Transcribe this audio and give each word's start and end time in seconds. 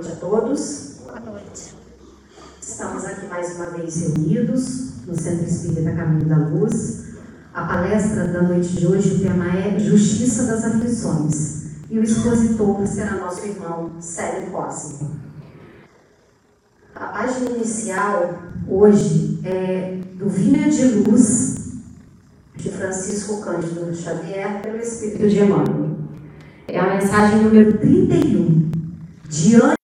Boa 0.00 0.08
noite 0.08 0.12
a 0.12 0.16
todos. 0.16 0.96
Boa 1.04 1.20
noite. 1.20 1.74
Estamos 2.58 3.04
aqui 3.04 3.26
mais 3.26 3.54
uma 3.56 3.66
vez 3.66 4.00
reunidos 4.00 5.04
no 5.06 5.14
Centro 5.14 5.44
Espírita 5.44 5.92
Caminho 5.92 6.26
da 6.26 6.38
Luz. 6.38 7.16
A 7.52 7.66
palestra 7.66 8.28
da 8.28 8.40
noite 8.40 8.68
de 8.68 8.86
hoje, 8.86 9.16
o 9.16 9.20
tema 9.20 9.44
é 9.54 9.78
Justiça 9.78 10.44
das 10.44 10.64
Aflições. 10.64 11.64
E 11.90 11.98
o 11.98 12.02
expositor 12.02 12.86
será 12.86 13.16
nosso 13.16 13.46
irmão 13.46 13.90
Célio 14.00 14.50
Cosme. 14.50 15.06
A 16.94 17.06
página 17.08 17.50
inicial 17.50 18.38
hoje 18.66 19.38
é 19.44 20.00
do 20.14 20.30
Vinha 20.30 20.70
de 20.70 20.84
Luz 20.86 21.74
de 22.56 22.70
Francisco 22.70 23.42
Cândido 23.42 23.94
Xavier 23.94 24.62
pelo 24.62 24.78
Espírito 24.78 25.28
de 25.28 25.40
Emmanuel. 25.40 25.98
É 26.66 26.78
a 26.78 26.94
mensagem 26.94 27.42
número 27.42 27.76
31. 27.76 28.70
Diante, 29.28 29.79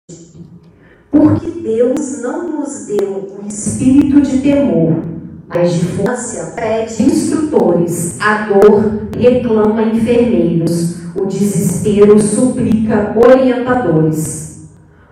porque 1.16 1.50
Deus 1.62 2.20
não 2.20 2.60
nos 2.60 2.86
deu 2.86 3.38
um 3.42 3.46
espírito 3.46 4.20
de 4.20 4.40
temor, 4.40 5.02
mas 5.48 5.72
de 5.72 5.84
força 5.84 6.52
pede 6.54 7.02
instrutores, 7.02 8.20
a 8.20 8.48
dor 8.48 9.08
reclama 9.16 9.82
enfermeiros, 9.82 10.96
o 11.14 11.24
desespero 11.24 12.18
suplica 12.18 13.14
orientadores. 13.16 14.68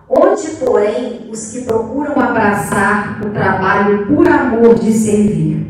Onde, 0.08 0.50
porém, 0.61 1.30
os 1.33 1.50
que 1.50 1.62
procuram 1.62 2.20
abraçar 2.20 3.20
o 3.24 3.30
trabalho 3.30 4.06
por 4.06 4.28
amor 4.28 4.74
de 4.74 4.92
servir? 4.92 5.66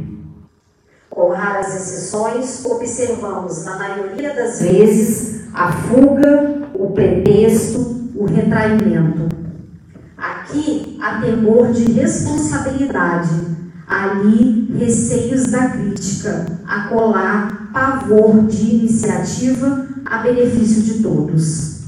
Com 1.09 1.29
raras 1.29 1.69
exceções, 1.69 2.65
observamos, 2.67 3.65
na 3.65 3.79
maioria 3.79 4.35
das 4.35 4.61
vezes, 4.61 5.45
a 5.55 5.71
fuga, 5.71 6.63
o 6.75 6.91
pretexto, 6.91 8.11
o 8.17 8.25
retraimento. 8.25 9.44
Aqui 10.45 10.99
há 11.01 11.23
temor 11.23 11.73
de 11.73 11.91
responsabilidade, 11.93 13.31
ali 13.87 14.71
receios 14.79 15.45
da 15.45 15.71
crítica, 15.71 16.45
acolá 16.67 17.71
pavor 17.73 18.43
de 18.47 18.75
iniciativa 18.75 19.87
a 20.05 20.19
benefício 20.19 20.83
de 20.83 21.03
todos. 21.03 21.85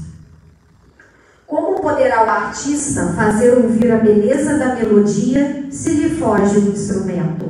Como 1.45 1.79
poderá 1.79 2.25
o 2.25 2.29
artista 2.29 3.13
fazer 3.15 3.57
ouvir 3.57 3.91
a 3.91 3.97
beleza 3.97 4.57
da 4.57 4.75
melodia 4.75 5.67
se 5.69 5.91
lhe 5.91 6.09
foge 6.15 6.57
o 6.57 6.71
instrumento? 6.71 7.45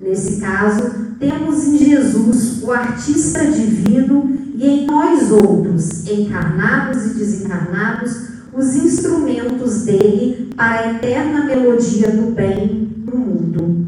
Nesse 0.00 0.40
caso, 0.40 1.14
temos 1.20 1.64
em 1.68 1.78
Jesus 1.78 2.62
o 2.64 2.72
artista 2.72 3.46
divino 3.46 4.28
e 4.56 4.68
em 4.68 4.86
nós 4.86 5.30
outros, 5.30 6.04
encarnados 6.04 7.06
e 7.06 7.14
desencarnados, 7.14 8.32
os 8.52 8.76
instrumentos 8.76 9.84
dele 9.84 10.50
para 10.54 10.80
a 10.80 10.90
eterna 10.92 11.44
melodia 11.44 12.10
do 12.10 12.32
bem 12.32 12.90
no 13.06 13.16
mundo. 13.16 13.86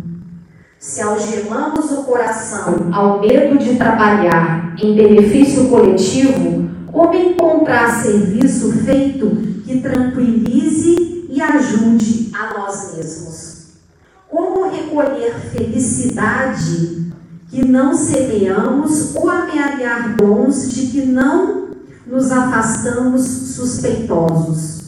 Se 0.78 1.02
algemamos 1.02 1.90
o 1.92 2.04
coração 2.04 2.90
ao 2.92 3.20
medo 3.20 3.58
de 3.58 3.76
trabalhar 3.76 4.74
em 4.82 4.94
benefício 4.94 5.68
coletivo, 5.68 6.68
como 6.90 7.14
encontrar 7.14 8.02
serviço 8.02 8.72
feito 8.84 9.30
que 9.64 9.80
tranquilize 9.80 11.26
e 11.28 11.40
ajude 11.40 12.30
a 12.34 12.58
nós 12.58 12.94
mesmos? 12.96 13.54
Como 14.28 14.70
recolher 14.70 15.34
felicidade 15.52 17.12
que 17.50 17.64
não 17.64 17.94
semeamos 17.94 19.14
ou 19.14 19.28
amealhar 19.28 20.16
dons 20.16 20.70
de 20.70 20.86
que 20.86 21.06
não 21.06 21.63
nos 22.06 22.30
afastamos 22.30 23.22
suspeitosos? 23.22 24.82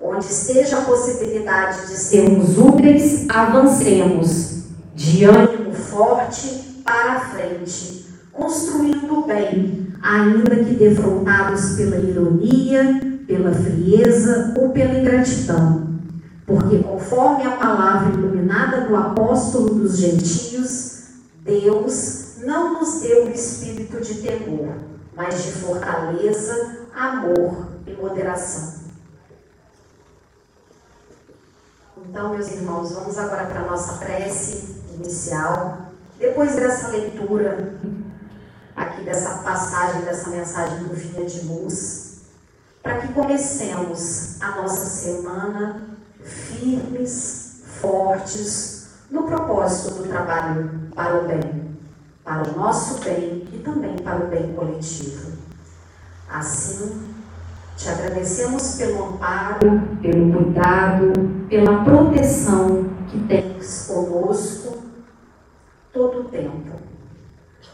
Onde 0.00 0.26
esteja 0.26 0.78
a 0.78 0.82
possibilidade 0.82 1.86
de 1.86 1.96
sermos 1.96 2.58
úteis, 2.58 3.26
avancemos, 3.28 4.64
de 4.94 5.24
ânimo 5.24 5.72
forte 5.72 6.82
para 6.84 7.12
a 7.12 7.20
frente, 7.20 8.06
construindo 8.32 9.20
o 9.20 9.26
bem, 9.26 9.88
ainda 10.02 10.56
que 10.56 10.74
defrontados 10.74 11.76
pela 11.76 11.96
ironia, 11.96 13.00
pela 13.26 13.52
frieza 13.52 14.54
ou 14.58 14.68
pela 14.70 14.98
ingratidão. 14.98 15.94
Porque, 16.46 16.78
conforme 16.80 17.44
a 17.44 17.52
palavra 17.52 18.12
iluminada 18.12 18.82
do 18.82 18.94
apóstolo 18.94 19.74
dos 19.74 19.96
gentios, 19.96 21.04
Deus 21.42 22.36
não 22.44 22.74
nos 22.74 23.00
deu 23.00 23.24
o 23.24 23.30
espírito 23.30 23.98
de 24.02 24.14
temor, 24.16 24.74
mas 25.16 25.42
de 25.42 25.52
fortaleza, 25.52 26.88
amor 26.94 27.68
e 27.86 27.92
moderação. 27.92 28.84
Então, 31.96 32.30
meus 32.30 32.50
irmãos, 32.50 32.92
vamos 32.92 33.16
agora 33.18 33.46
para 33.46 33.60
a 33.60 33.70
nossa 33.70 33.94
prece 33.94 34.82
inicial. 34.94 35.88
Depois 36.18 36.54
dessa 36.54 36.88
leitura, 36.88 37.78
aqui 38.76 39.02
dessa 39.02 39.38
passagem, 39.38 40.02
dessa 40.02 40.30
mensagem 40.30 40.84
do 40.84 40.94
Vinha 40.94 41.24
de 41.26 41.46
Luz, 41.46 42.22
para 42.82 43.00
que 43.00 43.12
comecemos 43.12 44.40
a 44.40 44.62
nossa 44.62 44.86
semana 44.86 45.96
firmes, 46.22 47.62
fortes 47.80 48.88
no 49.10 49.24
propósito 49.24 49.94
do 49.94 50.08
trabalho 50.08 50.90
para 50.94 51.20
o 51.20 51.26
bem, 51.26 51.73
para 52.24 52.50
o 52.50 52.56
nosso 52.56 53.04
bem 53.04 53.46
e 53.52 53.58
também 53.58 53.96
para 53.96 54.24
o 54.24 54.28
bem 54.28 54.54
coletivo. 54.54 55.32
Assim, 56.28 57.14
te 57.76 57.88
agradecemos 57.88 58.76
pelo 58.76 59.10
amparo, 59.10 59.98
pelo 60.00 60.32
cuidado, 60.32 61.12
pela 61.48 61.84
proteção 61.84 62.88
que 63.10 63.18
tens 63.26 63.86
conosco 63.86 64.82
todo 65.92 66.22
o 66.22 66.24
tempo. 66.24 66.80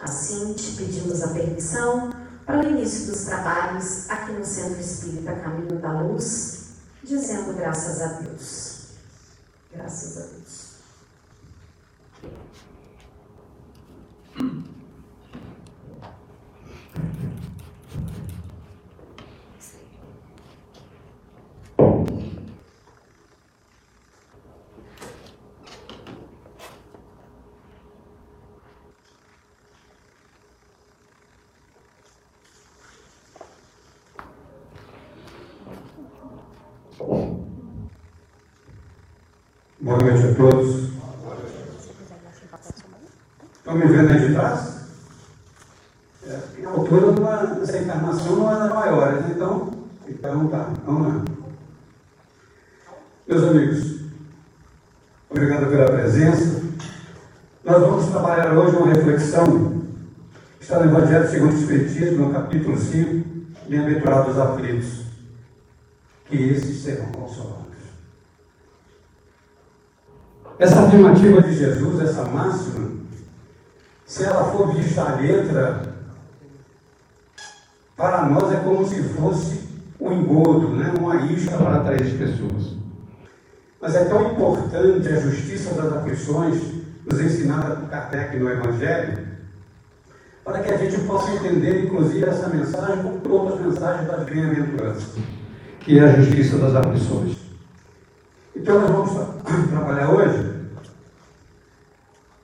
Assim, 0.02 0.52
te 0.54 0.72
pedimos 0.72 1.22
a 1.22 1.28
permissão 1.28 2.10
para 2.44 2.60
o 2.60 2.70
início 2.70 3.12
dos 3.12 3.24
trabalhos 3.26 4.10
aqui 4.10 4.32
no 4.32 4.44
Centro 4.44 4.80
Espírita 4.80 5.32
Caminho 5.36 5.78
da 5.78 6.00
Luz, 6.00 6.70
dizendo 7.04 7.56
graças 7.56 8.02
a 8.02 8.06
Deus. 8.20 8.88
Graças 9.72 10.16
a 10.16 10.20
Deus. 10.20 10.70
Boa 39.82 39.96
noite 39.98 40.26
a 40.26 40.34
todos. 40.34 40.79
Estão 43.70 43.86
me 43.86 43.96
vendo 43.96 44.10
aí 44.10 44.26
de 44.26 44.34
trás? 44.34 44.80
É, 46.26 46.66
a 46.66 46.70
altura 46.70 47.46
dessa 47.54 47.78
encarnação 47.78 48.34
não 48.34 48.50
era 48.50 48.74
maior, 48.74 49.12
né? 49.12 49.32
então, 49.32 49.70
então 50.08 50.48
tá, 50.48 50.70
vamos 50.84 51.06
lá. 51.06 51.24
Meus 53.28 53.44
amigos, 53.44 54.00
obrigado 55.30 55.70
pela 55.70 55.86
presença. 55.86 56.62
Nós 57.64 57.80
vamos 57.80 58.06
trabalhar 58.06 58.58
hoje 58.58 58.74
uma 58.74 58.88
reflexão 58.88 59.84
que 60.58 60.64
está 60.64 60.80
no 60.80 60.90
Evangelho 60.90 61.30
segundo 61.30 61.52
o 61.52 61.56
Espiritismo, 61.56 62.26
no 62.26 62.32
capítulo 62.32 62.76
5, 62.76 63.24
Bem-aventurados 63.68 64.36
aflitos, 64.36 65.04
que 66.24 66.36
esses 66.36 66.82
serão 66.82 67.06
consolados. 67.12 67.60
Essa 70.58 70.80
afirmativa 70.80 71.40
de 71.42 71.54
Jesus, 71.54 72.00
essa 72.00 72.24
máxima, 72.24 72.69
vista 74.72 75.02
à 75.02 75.16
letra, 75.16 75.82
para 77.96 78.26
nós 78.26 78.52
é 78.52 78.56
como 78.60 78.86
se 78.86 79.02
fosse 79.02 79.68
um 80.00 80.12
engodo, 80.12 80.68
né? 80.70 80.92
uma 80.98 81.16
isca 81.26 81.56
para 81.56 81.84
três 81.84 82.14
pessoas. 82.14 82.76
Mas 83.80 83.94
é 83.94 84.04
tão 84.04 84.32
importante 84.32 85.08
a 85.08 85.20
justiça 85.20 85.74
das 85.74 85.92
aflições, 85.92 86.62
nos 87.04 87.20
ensinada 87.20 87.76
por 87.76 87.88
Kardec 87.88 88.38
no 88.38 88.48
Evangelho, 88.48 89.26
para 90.44 90.60
que 90.60 90.72
a 90.72 90.76
gente 90.76 91.00
possa 91.06 91.32
entender, 91.32 91.84
inclusive, 91.84 92.24
essa 92.24 92.48
mensagem 92.48 93.02
como 93.02 93.34
outras 93.34 93.60
mensagens 93.60 94.06
das 94.06 94.24
bem-aventuranças, 94.24 95.14
que 95.80 95.98
é 95.98 96.02
a 96.02 96.20
justiça 96.20 96.58
das 96.58 96.74
aflições. 96.74 97.36
Então, 98.54 98.80
nós 98.80 98.90
vamos 98.90 99.68
trabalhar 99.70 100.10
hoje 100.10 100.50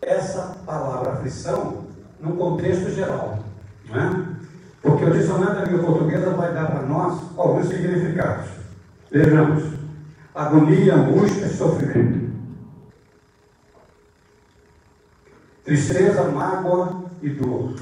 essa 0.00 0.56
palavra 0.64 1.14
aflição 1.14 1.75
num 2.20 2.36
contexto 2.36 2.90
geral. 2.90 3.38
Não 3.88 4.00
é? 4.00 4.26
Porque 4.82 5.04
o 5.04 5.10
dicionário 5.10 5.56
da 5.56 5.64
língua 5.64 5.84
portuguesa 5.84 6.30
vai 6.30 6.52
dar 6.54 6.66
para 6.66 6.82
nós 6.82 7.20
alguns 7.36 7.66
significados. 7.66 8.50
Vejamos, 9.10 9.64
agonia, 10.34 10.94
angústia, 10.94 11.48
sofrimento. 11.48 12.26
Tristeza, 15.64 16.22
mágoa 16.30 17.04
e 17.20 17.30
dor. 17.30 17.74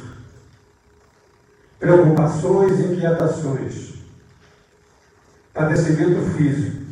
Preocupações 1.79 2.79
e 2.81 2.95
inquietações. 2.95 3.95
Padecimento 5.53 6.23
físico. 6.31 6.85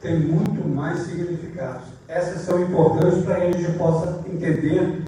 Tem 0.00 0.20
muito 0.20 0.68
mais 0.68 1.00
significados. 1.00 1.88
Essas 2.06 2.42
são 2.42 2.62
importantes 2.62 3.24
para 3.24 3.40
que 3.40 3.42
a 3.42 3.52
gente 3.52 3.76
possa 3.76 4.22
entender 4.28 5.07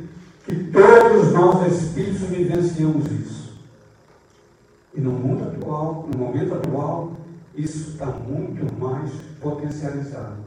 que 0.50 0.64
todos 0.72 1.32
nós 1.32 1.72
espíritos 1.72 2.22
vivenciamos 2.22 3.06
isso. 3.06 3.52
E 4.92 5.00
no 5.00 5.12
mundo 5.12 5.44
atual, 5.44 6.08
no 6.12 6.18
momento 6.18 6.54
atual, 6.54 7.12
isso 7.54 7.90
está 7.90 8.06
muito 8.06 8.66
mais 8.80 9.10
potencializado. 9.40 10.38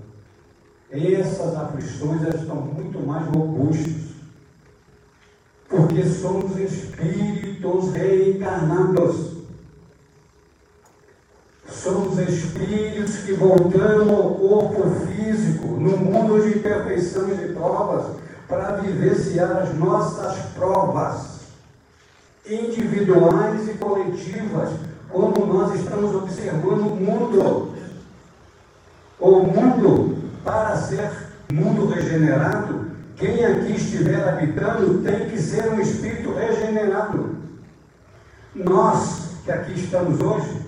Essas 0.92 1.56
aflições 1.56 2.22
estão 2.36 2.58
muito 2.58 3.00
mais 3.00 3.26
robustas. 3.28 4.14
Porque 5.70 6.04
somos 6.04 6.58
espíritos 6.58 7.94
reencarnados. 7.94 9.34
Somos 11.68 12.20
espíritos 12.20 13.18
que 13.24 13.34
voltamos 13.34 14.10
ao 14.10 14.36
corpo 14.36 14.90
físico, 15.08 15.68
no 15.68 15.98
mundo 15.98 16.42
de 16.44 16.60
imperfeições 16.60 17.40
e 17.42 17.54
provas, 17.54 18.18
para 18.48 18.78
vivenciar 18.78 19.58
as 19.58 19.74
nossas 19.76 20.38
provas 20.56 21.42
individuais 22.46 23.70
e 23.70 23.74
coletivas, 23.74 24.70
como 25.10 25.46
nós 25.46 25.76
estamos 25.76 26.14
observando 26.16 26.88
o 26.88 26.96
mundo. 26.96 27.74
O 29.20 29.40
mundo, 29.40 30.18
para 30.44 30.76
ser 30.76 31.10
mundo 31.52 31.88
regenerado, 31.88 32.92
quem 33.16 33.46
aqui 33.46 33.74
estiver 33.74 34.28
habitando 34.28 35.02
tem 35.04 35.30
que 35.30 35.40
ser 35.40 35.72
um 35.72 35.80
espírito 35.80 36.34
regenerado. 36.34 37.38
Nós 38.54 39.24
que 39.44 39.52
aqui 39.52 39.74
estamos 39.74 40.20
hoje, 40.22 40.62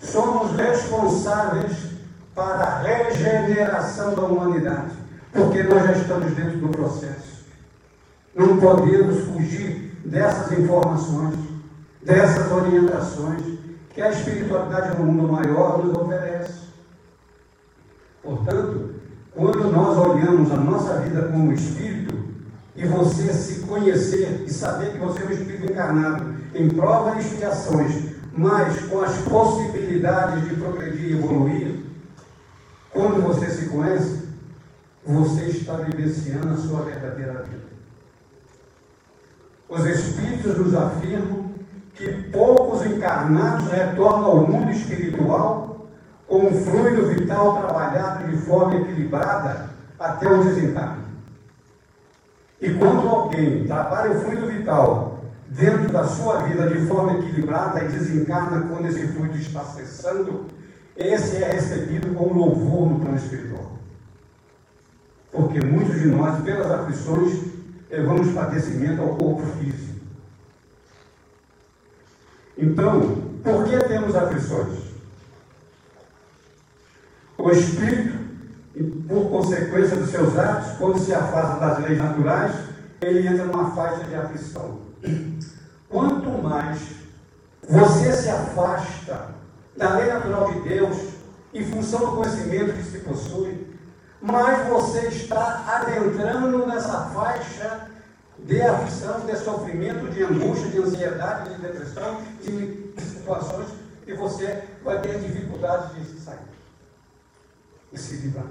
somos 0.00 0.52
responsáveis 0.56 1.72
para 2.34 2.64
a 2.64 2.78
regeneração 2.78 4.14
da 4.14 4.22
humanidade, 4.22 4.92
porque 5.32 5.62
nós 5.62 5.84
já 5.84 5.92
estamos 5.92 6.32
dentro 6.34 6.58
do 6.58 6.68
processo. 6.68 7.44
Não 8.34 8.58
podemos 8.58 9.24
fugir 9.24 10.00
dessas 10.04 10.58
informações, 10.58 11.34
dessas 12.02 12.50
orientações 12.52 13.42
que 13.94 14.00
a 14.00 14.10
espiritualidade 14.10 14.98
no 14.98 15.04
mundo 15.04 15.32
maior 15.32 15.84
nos 15.84 15.96
oferece. 15.96 16.68
Portanto, 18.22 18.94
quando 19.34 19.70
nós 19.70 19.96
olhamos 19.98 20.50
a 20.52 20.56
nossa 20.56 21.00
vida 21.00 21.22
como 21.28 21.52
espírito, 21.52 22.16
e 22.78 22.86
você 22.86 23.32
se 23.32 23.66
conhecer 23.66 24.44
e 24.46 24.52
saber 24.52 24.92
que 24.92 24.98
você 24.98 25.20
é 25.20 25.26
um 25.26 25.30
espírito 25.30 25.72
encarnado 25.72 26.32
em 26.54 26.68
provas 26.68 27.16
e 27.16 27.28
expiações, 27.28 28.04
mas 28.32 28.82
com 28.82 29.00
as 29.00 29.16
possibilidades 29.22 30.48
de 30.48 30.54
progredir 30.54 31.10
e 31.10 31.18
evoluir, 31.18 31.80
quando 32.92 33.20
você 33.20 33.50
se 33.50 33.66
conhece, 33.66 34.27
você 35.08 35.46
está 35.46 35.72
vivenciando 35.76 36.52
a 36.52 36.56
sua 36.58 36.82
verdadeira 36.82 37.42
vida. 37.44 37.64
Os 39.66 39.86
Espíritos 39.86 40.58
nos 40.58 40.74
afirmam 40.74 41.48
que 41.94 42.12
poucos 42.30 42.84
encarnados 42.84 43.70
retornam 43.70 44.26
ao 44.26 44.46
mundo 44.46 44.70
espiritual 44.70 45.88
com 46.26 46.46
um 46.46 46.62
fluido 46.62 47.06
vital 47.06 47.58
trabalhado 47.58 48.28
de 48.28 48.36
forma 48.36 48.76
equilibrada 48.76 49.70
até 49.98 50.30
o 50.30 50.44
desencarne. 50.44 51.04
E 52.60 52.74
quando 52.74 53.08
alguém 53.08 53.66
trabalha 53.66 54.10
o 54.10 54.20
fluido 54.20 54.46
vital 54.46 55.20
dentro 55.48 55.90
da 55.90 56.04
sua 56.04 56.42
vida 56.42 56.68
de 56.68 56.86
forma 56.86 57.18
equilibrada 57.18 57.82
e 57.82 57.88
desencarna 57.88 58.68
quando 58.68 58.86
esse 58.86 59.08
fluido 59.08 59.38
está 59.38 59.64
cessando, 59.64 60.46
esse 60.94 61.42
é 61.42 61.52
recebido 61.52 62.14
com 62.14 62.34
louvor 62.34 62.90
no 62.90 63.00
plano 63.00 63.16
espiritual. 63.16 63.77
Porque 65.30 65.60
muitos 65.60 66.00
de 66.00 66.08
nós, 66.08 66.42
pelas 66.42 66.70
aflições, 66.70 67.40
levamos 67.90 68.32
padecimento 68.32 69.02
ao 69.02 69.16
corpo 69.16 69.42
físico. 69.58 69.98
Então, 72.56 73.00
por 73.44 73.64
que 73.64 73.78
temos 73.84 74.16
aflições? 74.16 74.88
O 77.36 77.50
espírito, 77.50 78.18
por 79.06 79.30
consequência 79.30 79.96
dos 79.96 80.10
seus 80.10 80.36
atos, 80.36 80.76
quando 80.76 80.98
se 80.98 81.14
afasta 81.14 81.60
das 81.60 81.78
leis 81.80 81.98
naturais, 81.98 82.52
ele 83.00 83.28
entra 83.28 83.44
numa 83.44 83.70
faixa 83.70 84.04
de 84.04 84.14
aflição. 84.14 84.80
Quanto 85.88 86.30
mais 86.42 86.80
você 87.68 88.12
se 88.12 88.28
afasta 88.28 89.34
da 89.76 89.96
lei 89.96 90.12
natural 90.12 90.52
de 90.52 90.68
Deus, 90.68 90.96
em 91.54 91.64
função 91.64 92.00
do 92.00 92.16
conhecimento 92.16 92.72
que 92.72 92.82
se 92.82 92.98
possui, 92.98 93.67
mais 94.20 94.68
você 94.68 95.08
está 95.08 95.64
adentrando 95.66 96.66
nessa 96.66 97.06
faixa 97.10 97.88
de 98.38 98.60
aflição, 98.62 99.20
de 99.20 99.36
sofrimento, 99.36 100.10
de 100.10 100.22
angústia, 100.22 100.70
de 100.70 100.78
ansiedade, 100.78 101.54
de 101.54 101.60
depressão, 101.60 102.20
de 102.42 102.94
situações 103.00 103.68
que 104.04 104.14
você 104.14 104.64
vai 104.82 105.00
ter 105.00 105.18
dificuldade 105.20 106.00
de 106.00 106.20
sair 106.20 106.38
e 107.92 107.98
se 107.98 108.16
livrar. 108.16 108.46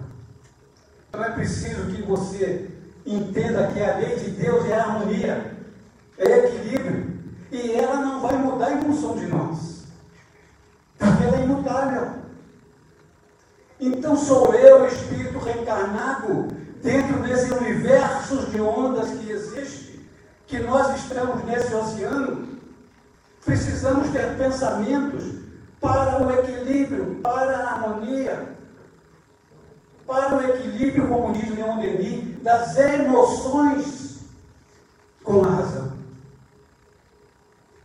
Então 1.09 1.23
é 1.23 1.31
preciso 1.31 1.87
que 1.87 2.01
você 2.03 2.69
entenda 3.05 3.67
que 3.67 3.81
a 3.81 3.97
lei 3.97 4.17
de 4.17 4.31
Deus 4.31 4.65
é 4.65 4.79
harmonia, 4.79 5.57
é 6.17 6.45
equilíbrio, 6.45 7.17
e 7.51 7.71
ela 7.71 7.97
não 7.97 8.21
vai 8.21 8.37
mudar 8.37 8.73
em 8.73 8.81
função 8.81 9.17
de 9.17 9.25
nós, 9.27 9.85
porque 10.97 11.23
ela 11.23 11.37
é 11.37 11.43
imutável. 11.43 12.26
Então 13.79 14.15
sou 14.15 14.53
eu, 14.53 14.87
espírito 14.87 15.37
reencarnado, 15.39 16.47
dentro 16.81 17.21
desse 17.21 17.51
universo 17.53 18.37
de 18.47 18.59
ondas 18.59 19.09
que 19.09 19.29
existe, 19.29 20.07
que 20.47 20.59
nós 20.59 20.95
estamos 20.95 21.43
nesse 21.45 21.73
oceano, 21.73 22.47
precisamos 23.45 24.09
ter 24.09 24.37
pensamentos 24.37 25.23
para 25.79 26.23
o 26.23 26.31
equilíbrio, 26.31 27.19
para 27.21 27.57
a 27.57 27.71
harmonia, 27.73 28.55
para 30.05 30.37
o 30.37 30.41
equilíbrio, 30.41 31.07
como 31.07 31.33
diz 31.33 31.49
Leon 31.55 31.79
Denis, 31.79 32.41
das 32.41 32.77
emoções 32.77 34.21
com 35.23 35.43
a 35.43 35.49
razão. 35.49 35.91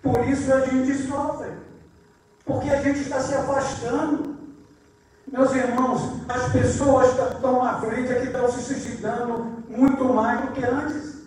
Por 0.02 0.28
isso 0.28 0.52
a 0.52 0.60
gente 0.60 0.94
sofre, 1.06 1.50
porque 2.44 2.70
a 2.70 2.82
gente 2.82 3.00
está 3.00 3.20
se 3.20 3.34
afastando. 3.34 4.41
Meus 5.32 5.50
irmãos, 5.54 6.20
as 6.28 6.52
pessoas 6.52 7.14
que 7.14 7.34
estão 7.34 7.64
à 7.64 7.80
frente 7.80 8.12
aqui 8.12 8.26
estão 8.26 8.52
se 8.52 8.60
suicidando 8.60 9.64
muito 9.66 10.04
mais 10.04 10.42
do 10.42 10.48
que 10.48 10.62
antes. 10.62 11.22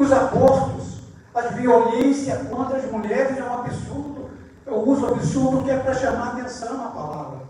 Os 0.00 0.10
abortos, 0.10 1.00
a 1.34 1.42
violência 1.42 2.34
contra 2.48 2.78
as 2.78 2.90
mulheres 2.90 3.36
é 3.36 3.42
um 3.44 3.60
absurdo. 3.60 4.30
Eu 4.64 4.76
uso 4.76 5.06
absurdo 5.08 5.62
que 5.62 5.70
é 5.70 5.78
para 5.78 5.94
chamar 5.94 6.28
atenção 6.28 6.82
a 6.82 6.88
palavra. 6.88 7.40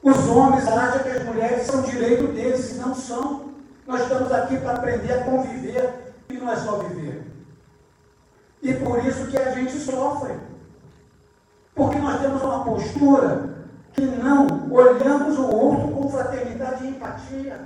Os 0.00 0.28
homens 0.28 0.68
acham 0.68 1.02
que 1.02 1.08
as 1.08 1.24
mulheres 1.24 1.66
são 1.66 1.82
direito 1.82 2.28
deles, 2.28 2.76
e 2.76 2.78
não 2.78 2.94
são. 2.94 3.50
Nós 3.84 4.02
estamos 4.02 4.30
aqui 4.30 4.58
para 4.58 4.74
aprender 4.74 5.12
a 5.12 5.24
conviver 5.24 6.14
e 6.30 6.34
não 6.34 6.52
é 6.52 6.56
só 6.56 6.76
viver. 6.76 7.26
E 8.62 8.74
por 8.74 9.04
isso 9.04 9.26
que 9.26 9.36
a 9.36 9.50
gente 9.50 9.72
sofre. 9.72 10.34
Porque 11.74 11.98
nós 11.98 12.20
temos 12.20 12.42
uma 12.42 12.64
postura 12.64 13.51
que 14.02 14.16
não 14.16 14.68
olhamos 14.72 15.38
o 15.38 15.46
outro 15.46 15.94
com 15.94 16.10
fraternidade 16.10 16.84
e 16.84 16.88
empatia. 16.88 17.60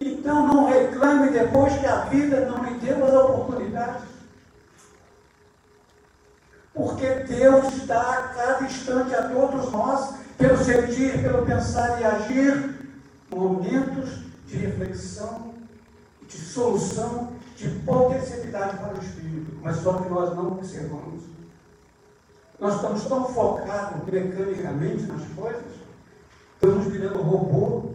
Então 0.00 0.48
não 0.48 0.66
reclame 0.66 1.30
depois 1.30 1.78
que 1.78 1.86
a 1.86 2.00
vida 2.06 2.46
não 2.46 2.64
lhe 2.64 2.74
deu 2.80 3.04
as 3.04 3.12
oportunidades. 3.12 4.02
Porque 6.74 7.06
Deus 7.06 7.72
está 7.74 8.00
a 8.00 8.28
cada 8.28 8.64
instante 8.64 9.14
a 9.14 9.28
todos 9.28 9.70
nós, 9.70 10.16
pelo 10.36 10.56
sentir, 10.56 11.22
pelo 11.22 11.46
pensar 11.46 12.00
e 12.00 12.04
agir, 12.04 12.88
momentos 13.30 14.22
de 14.46 14.56
reflexão, 14.56 15.54
de 16.26 16.36
solução, 16.36 17.32
de 17.56 17.68
potencialidade 17.68 18.78
para 18.78 18.94
o 18.94 19.02
espírito. 19.02 19.52
Mas 19.62 19.76
só 19.76 19.92
que 19.98 20.08
nós 20.08 20.34
não 20.34 20.48
observamos. 20.48 21.22
Nós 22.62 22.76
estamos 22.76 23.04
tão 23.06 23.24
focados 23.24 24.04
mecanicamente 24.04 25.02
nas 25.06 25.22
coisas, 25.34 25.64
estamos 26.54 26.86
virando 26.86 27.20
robô. 27.20 27.90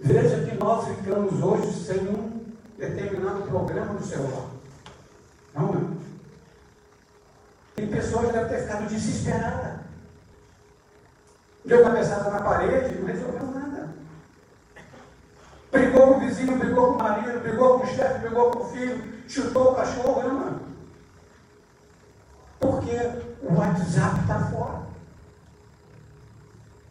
Veja 0.00 0.44
que 0.44 0.56
nós 0.56 0.88
ficamos 0.88 1.40
hoje 1.40 1.72
sem 1.72 2.08
um 2.08 2.42
determinado 2.76 3.42
programa 3.42 3.92
no 3.92 4.04
celular. 4.04 4.46
Não 5.54 5.68
é? 5.68 6.00
Tem 7.76 7.86
pessoa 7.86 8.26
já 8.26 8.32
deve 8.32 8.48
ter 8.48 8.62
ficado 8.62 8.88
desesperada. 8.88 9.84
Deu 11.64 11.84
cabeçada 11.84 12.30
na 12.30 12.40
parede, 12.40 12.96
não 12.96 13.06
resolveu 13.06 13.46
nada. 13.46 13.90
Brigou 15.70 16.14
com 16.14 16.16
o 16.16 16.20
vizinho, 16.20 16.58
brigou 16.58 16.88
com 16.88 16.94
o 16.94 16.98
marido, 16.98 17.42
brigou 17.42 17.78
com 17.78 17.84
o 17.84 17.86
chefe, 17.86 18.18
brigou 18.18 18.50
com 18.50 18.58
o 18.58 18.68
filho, 18.70 19.04
chutou 19.28 19.70
o 19.70 19.74
cachorro, 19.76 20.22
não. 20.24 20.69
Porque 22.60 22.96
o 23.42 23.54
WhatsApp 23.54 24.20
está 24.20 24.38
fora. 24.50 24.80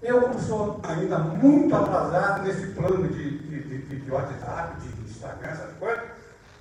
Eu, 0.02 0.22
como 0.22 0.40
sou 0.40 0.80
ainda 0.84 1.20
muito 1.20 1.76
atrasado 1.76 2.44
nesse 2.44 2.68
plano 2.68 3.08
de, 3.08 3.38
de, 3.40 3.62
de, 3.64 4.00
de 4.00 4.12
WhatsApp, 4.12 4.80
de 4.80 5.10
Instagram, 5.10 5.50
essas 5.50 5.78
coisas, 5.78 6.04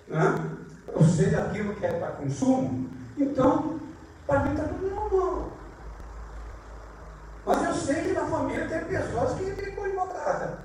né? 0.09 0.59
eu 0.89 1.05
sei 1.05 1.31
daquilo 1.31 1.75
que 1.77 1.87
é 1.87 1.93
para 1.93 2.13
consumo, 2.13 2.91
então, 3.17 3.79
para 4.27 4.41
mim 4.41 4.51
está 4.51 4.65
tudo 4.65 4.91
normal. 4.91 5.53
Mas 7.47 7.65
eu 7.65 7.75
sei 7.75 8.03
que 8.03 8.13
na 8.13 8.27
família 8.27 8.69
tem 8.69 8.85
pessoas 8.85 9.39
que 9.39 9.51
ficam 9.53 9.87
invocadas. 9.87 10.59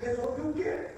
Resolve 0.00 0.40
o 0.42 0.52
quê? 0.52 0.88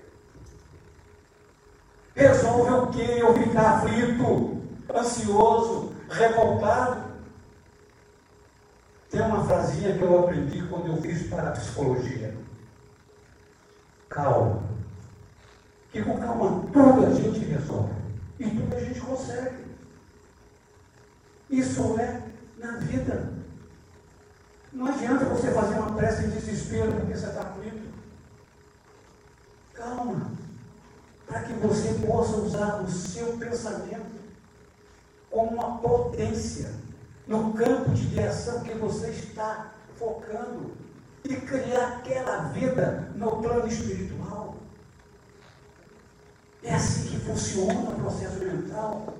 Resolve 2.16 2.70
o 2.72 2.86
quê? 2.88 3.16
Eu 3.18 3.34
ficar 3.34 3.76
aflito, 3.76 4.55
ansioso, 4.98 5.92
revoltado. 6.08 7.06
Tem 9.10 9.20
uma 9.20 9.44
frasinha 9.44 9.96
que 9.96 10.02
eu 10.02 10.20
aprendi 10.20 10.62
quando 10.68 10.88
eu 10.88 11.00
fiz 11.00 11.28
para 11.28 11.48
a 11.48 11.52
psicologia. 11.52 12.36
Calma. 14.08 14.62
Que 15.92 16.02
com 16.02 16.18
calma 16.18 16.64
tudo 16.72 17.06
a 17.06 17.10
gente 17.14 17.38
resolve. 17.38 17.94
E 18.38 18.50
tudo 18.50 18.76
a 18.76 18.80
gente 18.80 19.00
consegue. 19.00 19.66
Isso 21.48 21.98
é 21.98 22.22
na 22.58 22.72
vida. 22.78 23.32
Não 24.72 24.86
adianta 24.86 25.24
você 25.24 25.50
fazer 25.52 25.74
uma 25.74 25.94
prece 25.94 26.26
em 26.26 26.30
desespero 26.30 26.92
porque 26.92 27.14
você 27.14 27.26
está 27.26 27.40
aflito. 27.40 27.94
Calma. 29.72 30.32
Para 31.26 31.42
que 31.42 31.52
você 31.54 31.94
possa 32.06 32.36
usar 32.36 32.82
o 32.82 32.88
seu 32.88 33.36
pensamento 33.38 34.05
como 35.36 35.50
uma 35.50 35.76
potência 35.76 36.70
no 37.26 37.52
campo 37.52 37.90
de 37.90 38.06
direção 38.06 38.60
que 38.60 38.72
você 38.72 39.08
está 39.08 39.72
focando 39.98 40.72
e 41.24 41.36
criar 41.36 41.98
aquela 41.98 42.38
vida 42.48 43.10
no 43.14 43.42
plano 43.42 43.68
espiritual. 43.68 44.56
É 46.62 46.74
assim 46.74 47.08
que 47.08 47.18
funciona 47.18 47.90
o 47.90 48.00
processo 48.00 48.38
mental. 48.38 49.14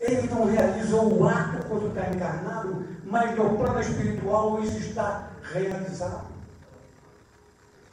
Ele 0.00 0.28
não 0.28 0.46
realizou 0.46 1.16
o 1.16 1.28
ato 1.28 1.64
quando 1.68 1.88
está 1.88 2.10
encarnado, 2.10 2.84
mas 3.04 3.36
no 3.36 3.56
plano 3.56 3.80
espiritual 3.80 4.60
isso 4.64 4.78
está 4.78 5.30
realizado. 5.52 6.26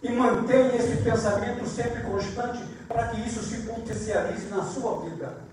E 0.02 0.12
mantenha 0.12 0.76
esse 0.76 0.98
pensamento 1.04 1.68
sempre 1.68 2.02
constante 2.02 2.64
para 2.88 3.10
que 3.10 3.22
isso 3.22 3.44
se 3.44 3.62
potencialize 3.62 4.48
na 4.48 4.64
sua 4.64 5.02
vida 5.02 5.45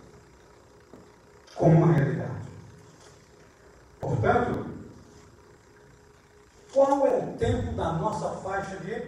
como 1.56 1.84
uma 1.84 1.92
realidade. 1.92 2.30
Portanto, 4.00 4.66
qual 6.72 7.06
é 7.06 7.18
o 7.18 7.36
tempo 7.36 7.72
da 7.72 7.92
nossa 7.92 8.30
faixa 8.40 8.76
de 8.76 9.02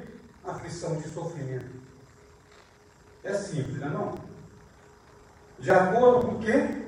aflição, 0.44 0.96
de 0.96 1.08
sofrimento? 1.08 1.82
É 3.22 3.32
simples, 3.32 3.80
não 3.80 3.86
é 3.86 3.90
não? 3.90 4.14
De 5.58 5.70
acordo 5.70 6.26
com 6.26 6.34
o 6.34 6.38
que 6.40 6.84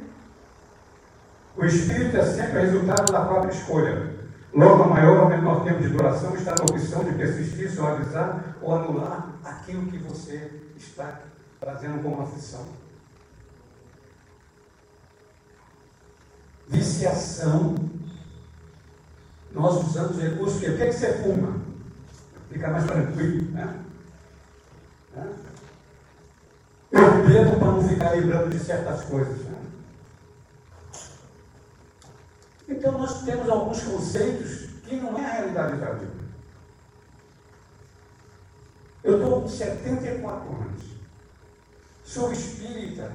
o 1.56 1.64
espírito 1.64 2.16
é 2.18 2.24
sempre 2.24 2.60
resultado 2.60 3.10
da 3.10 3.24
própria 3.24 3.50
escolha. 3.50 4.14
Logo, 4.52 4.84
a 4.84 4.88
maior 4.88 5.24
ou 5.24 5.28
menor 5.28 5.64
tempo 5.64 5.80
de 5.80 5.88
duração 5.88 6.34
está 6.34 6.54
na 6.54 6.64
opção 6.64 7.04
de 7.04 7.12
persistir, 7.12 7.70
suavizar 7.70 8.56
ou 8.60 8.74
anular 8.74 9.34
aquilo 9.42 9.86
que 9.86 9.98
você 9.98 10.62
está 10.76 11.20
trazendo 11.58 12.02
como 12.02 12.22
aflição. 12.22 12.66
Viciação. 16.96 17.74
Nós 19.52 19.86
usamos 19.86 20.18
recursos 20.18 20.60
que 20.60 20.70
o 20.70 20.76
que, 20.76 20.82
é 20.82 20.86
que 20.86 20.92
você 20.94 21.12
fuma? 21.22 21.60
Fica 22.50 22.70
mais 22.70 22.86
tranquilo, 22.86 23.52
né? 23.52 23.84
Eu 26.90 27.26
bebo 27.26 27.58
para 27.58 27.72
não 27.72 27.86
ficar 27.86 28.10
lembrando 28.12 28.48
de 28.48 28.58
certas 28.58 29.04
coisas. 29.04 29.38
Né? 29.44 29.58
Então 32.68 32.92
nós 32.92 33.22
temos 33.24 33.48
alguns 33.50 33.82
conceitos 33.82 34.70
que 34.86 34.96
não 34.96 35.18
é 35.18 35.24
a 35.24 35.32
realidade 35.32 35.76
da 35.78 35.92
vida. 35.92 36.24
Eu 39.04 39.16
estou 39.16 39.42
com 39.42 39.48
74 39.48 40.48
anos. 40.48 40.82
Sou 42.04 42.32
espírita. 42.32 43.12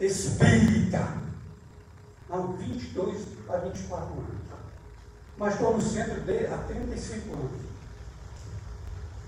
Espírita. 0.00 1.23
Há 2.34 2.38
22 2.38 3.28
a 3.48 3.56
24 3.58 4.12
anos. 4.12 4.26
Mas 5.38 5.54
estou 5.54 5.74
no 5.74 5.80
centro 5.80 6.20
dele 6.22 6.48
há 6.48 6.58
35 6.58 7.32
anos. 7.32 7.50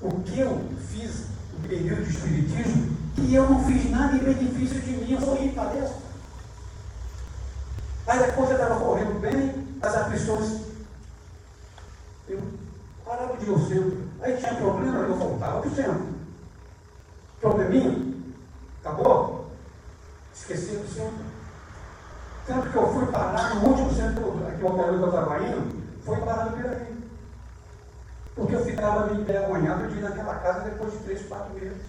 O 0.02 0.20
que 0.22 0.40
eu 0.40 0.68
fiz 0.90 1.26
no 1.52 1.68
período 1.68 2.02
de 2.02 2.10
espiritismo, 2.10 2.96
que 3.14 3.32
eu 3.32 3.48
não 3.48 3.64
fiz 3.64 3.88
nada 3.90 4.16
em 4.16 4.18
benefício 4.18 4.80
de 4.80 4.90
mim, 4.90 5.12
eu 5.12 5.20
só 5.20 5.36
ir 5.36 5.54
palestra. 5.54 6.02
Aí 8.08 8.24
a 8.24 8.32
coisa 8.32 8.54
estava 8.54 8.80
correndo 8.80 9.20
bem, 9.20 9.68
as 9.80 9.94
aflições. 9.94 10.62
Eu 12.28 12.42
parava 13.04 13.36
de 13.36 13.46
ir 13.46 13.50
ao 13.50 13.58
centro. 13.60 14.08
Aí 14.20 14.36
tinha 14.36 14.54
problema, 14.56 14.98
eu 14.98 15.14
voltava 15.14 15.60
para 15.60 15.70
o 15.70 15.74
centro. 15.74 16.08
Probleminha? 17.40 18.14
Acabou? 18.80 19.48
Esqueci 20.34 20.76
do 20.76 20.92
centro. 20.92 21.25
Tanto 22.46 22.70
que 22.70 22.76
eu 22.76 22.92
fui 22.92 23.06
parar 23.06 23.56
no 23.56 23.68
último 23.68 23.92
centro 23.92 24.36
que 24.56 24.64
o 24.64 24.68
hotel 24.68 24.98
que 24.98 25.02
eu 25.02 25.06
estava 25.08 25.42
indo, 25.42 25.82
foi 26.04 26.16
parar 26.18 26.44
no 26.46 26.56
Piraí. 26.56 26.96
Porque 28.34 28.54
eu 28.54 28.64
ficava 28.64 29.06
me 29.06 29.20
envergonhado 29.20 29.88
de 29.88 29.98
ir 29.98 30.02
naquela 30.02 30.34
casa 30.36 30.60
depois 30.60 30.92
de 30.92 30.98
três, 30.98 31.26
quatro 31.26 31.54
meses. 31.54 31.82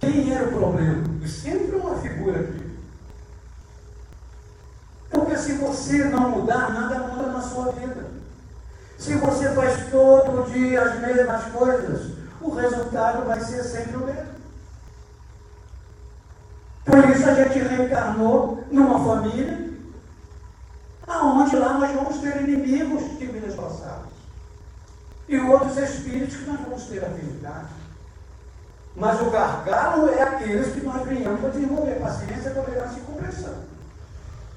Quem 0.00 0.32
era 0.32 0.44
o 0.44 0.52
problema? 0.52 1.04
Sempre 1.26 1.76
uma 1.76 1.96
figura 1.96 2.40
aqui. 2.40 2.78
Porque 5.10 5.36
se 5.36 5.52
você 5.54 6.04
não 6.04 6.30
mudar, 6.30 6.72
nada 6.72 6.98
muda 7.00 7.32
na 7.32 7.40
sua 7.40 7.72
vida. 7.72 8.06
Se 8.96 9.14
você 9.16 9.50
faz 9.50 9.90
todo 9.90 10.50
dia 10.50 10.82
as 10.82 11.00
mesmas 11.00 11.44
coisas, 11.52 12.12
o 12.40 12.50
resultado 12.54 13.26
vai 13.26 13.40
ser 13.40 13.62
sempre 13.64 13.96
o 13.96 14.06
mesmo. 14.06 14.27
Por 16.88 17.10
isso 17.10 17.28
a 17.28 17.34
gente 17.34 17.58
reencarnou 17.58 18.64
numa 18.70 18.98
família, 19.04 19.68
aonde 21.06 21.54
lá 21.56 21.74
nós 21.74 21.92
vamos 21.92 22.16
ter 22.18 22.48
inimigos 22.48 23.18
de 23.18 23.26
vidas 23.26 23.54
passadas. 23.54 24.08
E 25.28 25.38
outros 25.38 25.76
espíritos 25.76 26.36
que 26.36 26.44
nós 26.46 26.60
vamos 26.60 26.84
ter 26.84 27.04
afinidade. 27.04 27.68
Mas 28.96 29.20
o 29.20 29.28
gargalo 29.28 30.08
é 30.08 30.22
aqueles 30.22 30.72
que 30.72 30.80
nós 30.80 31.06
venhamos 31.06 31.44
a 31.44 31.48
desenvolver 31.50 32.00
paciência, 32.00 32.52
tolerância 32.52 32.98
e 32.98 33.02
compreensão 33.02 33.54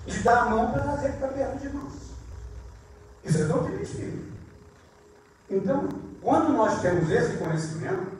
de 0.05 0.23
dar 0.23 0.43
a 0.43 0.45
mão 0.45 0.71
para 0.71 0.83
trazer 0.83 1.11
para 1.13 1.27
perto 1.27 1.57
de 1.59 1.69
nós. 1.69 1.93
Isso 3.25 3.41
é 3.41 3.43
doutrina 3.43 3.81
espírita. 3.81 4.31
Então, 5.49 5.89
quando 6.21 6.53
nós 6.53 6.81
temos 6.81 7.11
esse 7.11 7.35
conhecimento, 7.37 8.13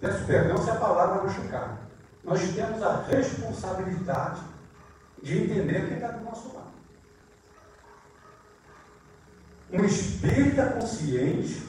peço 0.00 0.24
perdão 0.26 0.62
se 0.62 0.70
a 0.70 0.76
palavra 0.76 1.24
machucar, 1.24 1.85
nós 2.26 2.40
temos 2.54 2.82
a 2.82 3.02
responsabilidade 3.02 4.40
de 5.22 5.44
entender 5.44 5.86
quem 5.86 5.94
está 5.94 6.08
do 6.08 6.24
nosso 6.24 6.52
lado. 6.52 6.72
Um 9.72 9.84
espírita 9.84 10.70
consciente 10.70 11.62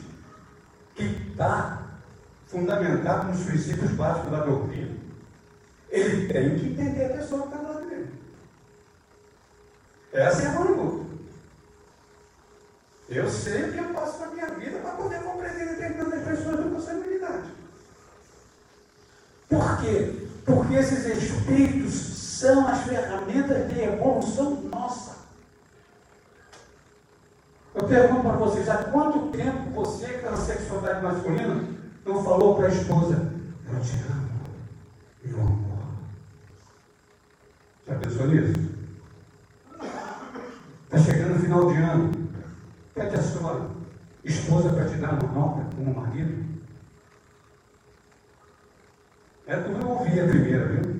que 0.96 1.04
está 1.04 2.00
fundamentado 2.48 3.28
nos 3.28 3.44
princípios 3.44 3.92
básicos 3.92 4.32
da 4.32 4.44
doutrina, 4.44 4.96
ele 5.90 6.26
tem 6.32 6.58
que 6.58 6.66
entender 6.66 7.04
a 7.04 7.18
pessoa 7.18 7.42
que 7.42 7.48
está 7.48 7.58
do 7.58 7.72
lado 7.72 7.88
dele. 7.88 8.20
Essa 10.12 10.42
é 10.42 10.46
a 10.48 10.60
luta. 10.60 11.08
Eu 13.08 13.30
sei 13.30 13.62
o 13.62 13.72
que 13.72 13.78
eu 13.78 13.94
passo 13.94 14.18
na 14.18 14.26
minha 14.26 14.46
vida 14.46 14.80
para 14.80 14.90
poder 14.90 15.22
compreender 15.22 15.76
determinadas 15.76 16.24
pessoas 16.24 16.56
da 16.56 16.70
possibilidade. 16.70 17.48
Por 19.48 19.80
quê? 19.80 20.27
Porque 20.48 20.76
esses 20.76 21.04
espíritos 21.04 21.92
são 21.92 22.66
as 22.66 22.82
ferramentas 22.84 23.70
de 23.70 23.80
evolução 23.82 24.62
nossa. 24.62 25.18
Eu 27.74 27.86
pergunto 27.86 28.22
para 28.22 28.36
vocês, 28.38 28.66
há 28.66 28.84
quanto 28.84 29.30
tempo 29.30 29.70
você, 29.74 30.06
que 30.06 30.14
está 30.14 30.30
na 30.30 30.38
sexualidade 30.38 31.02
masculina, 31.02 31.68
não 32.06 32.24
falou 32.24 32.56
para 32.56 32.68
a 32.68 32.70
esposa, 32.70 33.30
eu 33.70 33.80
te 33.80 33.92
amo, 34.10 34.28
meu 35.22 35.38
amor, 35.38 35.78
Já 37.86 37.94
pensou 37.96 38.26
nisso? 38.28 38.54
Está 40.84 40.98
chegando 40.98 41.36
o 41.36 41.40
final 41.40 41.70
de 41.70 41.76
ano. 41.76 42.10
Pede 42.94 43.16
a 43.16 43.22
sua 43.22 43.70
esposa 44.24 44.70
para 44.70 44.88
te 44.88 44.96
dar 44.96 45.12
uma 45.12 45.30
nota 45.30 45.76
como 45.76 45.94
marido. 45.94 46.48
É 49.46 49.56
tu 50.08 50.16
não 50.16 50.20
ouvir 50.20 50.20
a 50.20 50.28
primeira, 50.28 50.66
viu? 50.66 50.98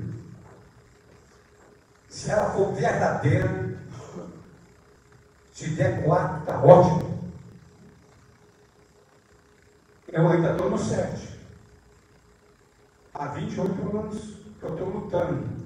Se 2.08 2.30
ela 2.30 2.50
for 2.50 2.72
verdadeira, 2.72 3.78
se 5.52 5.70
der 5.70 6.04
quatro, 6.04 6.40
está 6.40 6.58
ótimo. 6.58 7.18
Eu 10.08 10.28
ainda 10.28 10.52
estou 10.52 10.70
no 10.70 10.78
sete. 10.78 11.38
Há 13.14 13.26
28 13.26 13.98
anos 13.98 14.36
que 14.58 14.64
eu 14.64 14.72
estou 14.72 14.88
lutando. 14.88 15.58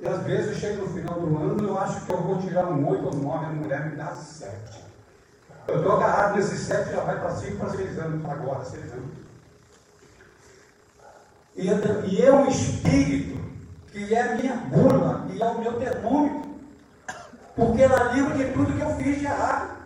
E 0.00 0.08
às 0.08 0.22
vezes 0.24 0.48
eu 0.48 0.54
chego 0.54 0.86
no 0.86 0.94
final 0.94 1.20
do 1.20 1.38
ano 1.38 1.62
e 1.62 1.68
eu 1.68 1.78
acho 1.78 2.06
que 2.06 2.12
eu 2.12 2.22
vou 2.22 2.40
tirar 2.40 2.66
um 2.66 2.88
8 2.88 3.04
ou 3.04 3.14
9, 3.14 3.44
a 3.44 3.48
mulher 3.50 3.90
me 3.90 3.96
dá 3.96 4.14
7. 4.14 4.84
Eu 5.68 5.76
estou 5.76 5.92
agarrado 5.92 6.36
nesses 6.36 6.60
7, 6.60 6.90
já 6.90 7.02
vai 7.02 7.20
para 7.20 7.36
5 7.36 7.56
para 7.58 7.70
6 7.70 7.98
anos, 7.98 8.24
agora 8.24 8.64
6 8.64 8.92
anos. 8.92 9.29
E, 11.56 11.68
é 11.68 12.48
espírito 12.48 13.40
que 13.92 14.14
é 14.14 14.34
minha 14.36 14.56
bula, 14.56 15.26
e 15.32 15.42
é 15.42 15.46
o 15.46 15.60
meu 15.60 15.72
termômetro. 15.74 16.50
Porque 17.56 17.82
ela 17.82 18.12
livra 18.12 18.36
de 18.36 18.52
tudo 18.52 18.72
que 18.72 18.80
eu 18.80 18.94
fiz 18.96 19.18
de 19.18 19.24
errado. 19.24 19.78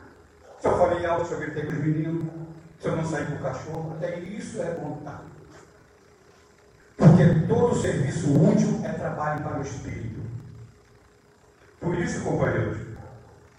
Se 0.61 0.69
eu 0.69 0.79
falei 0.79 1.05
alto, 1.07 1.27
se 1.27 1.33
eu 1.33 1.41
gritei 1.41 1.65
com 1.65 1.73
os 1.73 1.79
meninos, 1.79 2.27
se 2.79 2.89
eu 2.89 2.97
não 2.97 3.05
saí 3.05 3.27
com 3.27 3.35
o 3.35 3.39
cachorro, 3.39 3.97
até 3.97 4.19
isso 4.21 4.63
é 4.63 4.75
vontade. 4.75 5.25
Porque 6.97 7.47
todo 7.49 7.81
serviço 7.81 8.33
útil 8.33 8.81
é 8.85 8.93
trabalho 8.93 9.43
para 9.43 9.59
o 9.59 9.63
espírito. 9.63 10.21
Por 11.81 11.99
isso, 11.99 12.23
companheiros, 12.23 12.79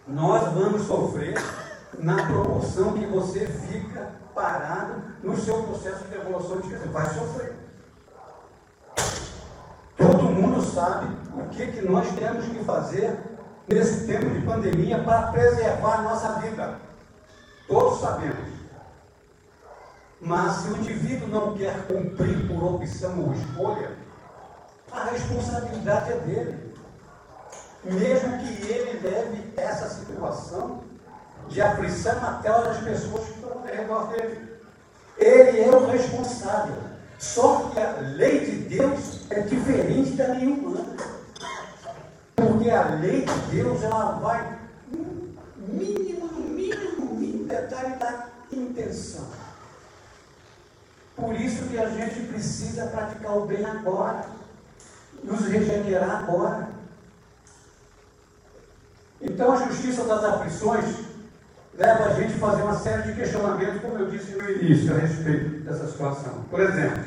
nós 0.07 0.53
vamos 0.53 0.83
sofrer 0.83 1.35
na 1.99 2.25
proporção 2.27 2.93
que 2.93 3.05
você 3.05 3.45
fica 3.47 4.11
parado 4.33 5.01
no 5.23 5.35
seu 5.37 5.63
processo 5.63 6.05
de 6.05 6.15
evolução 6.15 6.61
de 6.61 6.67
Cristo. 6.69 6.89
Vai 6.89 7.05
sofrer. 7.13 7.55
Sabe 10.73 11.15
o 11.33 11.49
que, 11.49 11.67
que 11.67 11.81
nós 11.81 12.07
temos 12.15 12.45
que 12.45 12.63
fazer 12.63 13.17
nesse 13.67 14.05
tempo 14.05 14.29
de 14.29 14.41
pandemia 14.41 15.03
para 15.03 15.31
preservar 15.31 15.99
a 15.99 16.01
nossa 16.01 16.33
vida. 16.39 16.79
Todos 17.67 17.99
sabemos. 17.99 18.55
Mas 20.21 20.53
se 20.57 20.69
o 20.69 20.77
indivíduo 20.77 21.27
não 21.27 21.57
quer 21.57 21.85
cumprir 21.87 22.47
por 22.47 22.75
opção 22.75 23.19
ou 23.19 23.33
escolha, 23.33 23.91
a 24.91 25.03
responsabilidade 25.05 26.11
é 26.11 26.17
dele. 26.19 26.75
Mesmo 27.83 28.37
que 28.39 28.67
ele 28.67 28.99
leve 28.99 29.53
essa 29.57 29.89
situação 29.89 30.83
de 31.47 31.61
aflição 31.61 32.17
até 32.25 32.49
das 32.49 32.77
pessoas 32.77 33.25
que 33.25 33.31
estão 33.33 33.51
ao 33.51 33.63
redor 33.63 34.07
dele. 34.07 34.55
Ele 35.17 35.61
é 35.61 35.69
o 35.69 35.85
responsável. 35.85 36.84
Só 37.17 37.69
que 37.69 37.79
a 37.79 37.97
lei 38.15 38.39
de 38.45 38.77
Deus 38.77 39.21
é 39.29 39.41
diferente 39.41 40.11
da 40.11 40.27
lei 40.27 40.47
humana. 40.47 40.95
Porque 42.35 42.69
a 42.69 42.95
lei 42.95 43.21
de 43.25 43.55
Deus, 43.55 43.83
ela 43.83 44.19
vai 44.19 44.59
no 44.91 45.33
mínimo, 45.67 46.27
no 46.27 46.49
mínimo, 46.49 46.91
no 46.99 47.15
mínimo 47.15 47.47
detalhe 47.47 47.95
da 47.95 48.27
intenção. 48.51 49.27
Por 51.15 51.33
isso 51.35 51.65
que 51.67 51.77
a 51.77 51.89
gente 51.89 52.27
precisa 52.27 52.87
praticar 52.87 53.37
o 53.37 53.45
bem 53.45 53.63
agora. 53.63 54.25
Nos 55.23 55.47
regenerar 55.47 56.23
agora. 56.23 56.69
Então 59.21 59.53
a 59.53 59.65
justiça 59.67 60.03
das 60.03 60.23
aflições 60.23 61.14
leva 61.77 62.05
a 62.05 62.13
gente 62.13 62.33
a 62.35 62.37
fazer 62.37 62.63
uma 62.63 62.79
série 62.79 63.03
de 63.03 63.13
questionamentos, 63.13 63.81
como 63.81 63.97
eu 63.97 64.09
disse 64.09 64.31
no 64.31 64.49
início, 64.49 64.95
a 64.95 64.99
respeito 64.99 65.63
dessa 65.63 65.87
situação. 65.87 66.43
Por 66.49 66.59
exemplo, 66.59 67.03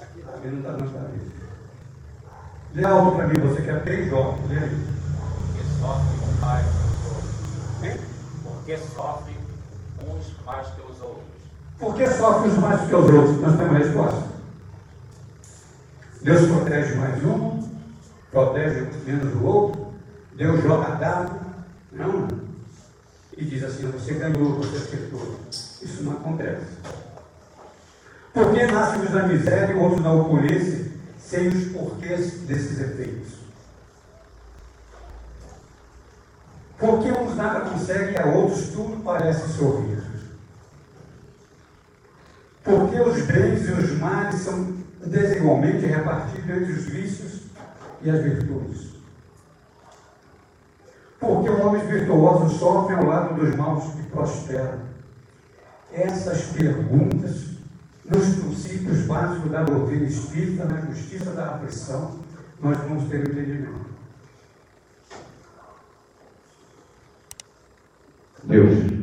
aqui 0.00 0.20
também 0.22 0.50
não 0.52 0.58
está 0.58 0.72
na 0.72 0.78
cabeça. 0.78 1.34
Lê 2.74 2.84
alto 2.84 3.16
para 3.16 3.26
mim, 3.28 3.40
você 3.40 3.62
quer 3.62 3.84
três 3.84 4.10
jogos, 4.10 4.50
lê 4.50 4.58
aí. 4.58 4.86
Porque 5.46 5.62
sofre 5.80 6.24
mais 6.40 6.66
que 6.66 6.80
os 6.80 7.02
outros. 7.04 7.34
Porque 8.58 8.76
sofre 8.76 10.18
uns 10.18 10.38
mais 10.38 10.70
que 10.70 10.84
os 10.84 11.02
outros. 11.02 11.34
Por 11.78 11.94
que 11.94 12.06
sofre 12.08 12.48
uns 12.50 12.58
mais 12.58 12.80
que 12.80 12.94
os 12.94 13.10
outros? 13.10 13.40
Nós 13.40 13.56
temos 13.56 13.74
a 13.74 13.78
resposta. 13.78 14.34
Deus 16.22 16.46
protege 16.46 16.94
mais 16.94 17.24
um, 17.24 17.68
protege 18.30 18.88
menos 19.04 19.34
o 19.34 19.44
outro, 19.44 19.86
Deus 20.34 20.62
joga 20.62 20.94
dado. 20.94 21.38
Não. 21.92 22.43
E 23.36 23.44
diz 23.44 23.64
assim, 23.64 23.90
você 23.90 24.14
ganhou, 24.14 24.56
você 24.56 24.76
acertou. 24.76 25.40
Isso 25.50 26.02
não 26.02 26.12
acontece. 26.12 26.66
Por 28.32 28.52
que 28.52 28.66
nasce 28.66 28.98
uns 28.98 29.10
da 29.10 29.26
miséria 29.26 29.74
e 29.74 29.76
outros 29.76 30.02
na 30.02 30.12
opulência, 30.12 30.92
sem 31.18 31.48
os 31.48 31.72
porquês 31.72 32.40
desses 32.42 32.80
efeitos? 32.80 33.34
Porque 36.78 37.10
uns 37.10 37.36
nada 37.36 37.70
conseguem, 37.70 38.18
a 38.18 38.26
outros 38.26 38.68
tudo 38.68 39.02
parece 39.02 39.56
sorrir. 39.56 40.02
Porque 42.62 42.98
os 42.98 43.22
bens 43.22 43.68
e 43.68 43.72
os 43.72 43.98
males 43.98 44.40
são 44.40 44.76
desigualmente 45.04 45.86
repartidos 45.86 46.48
entre 46.48 46.72
os 46.72 46.84
vícios 46.86 47.42
e 48.00 48.10
as 48.10 48.22
virtudes. 48.22 48.93
Porque 51.20 51.48
homens 51.48 51.84
virtuosos 51.88 52.58
sofrem 52.58 52.98
ao 52.98 53.06
lado 53.06 53.34
dos 53.34 53.54
maus 53.56 53.94
que 53.94 54.02
prosperam. 54.10 54.80
Essas 55.92 56.42
perguntas, 56.46 57.54
nos 58.04 58.34
princípios 58.36 59.06
básicos 59.06 59.50
da 59.50 59.62
doutrina 59.62 60.04
espírita, 60.04 60.64
na 60.64 60.80
justiça 60.80 61.30
da 61.30 61.54
aflição, 61.54 62.18
nós 62.60 62.76
vamos 62.78 63.08
ter 63.08 63.20
entendimento. 63.20 63.94
Deus. 68.44 68.94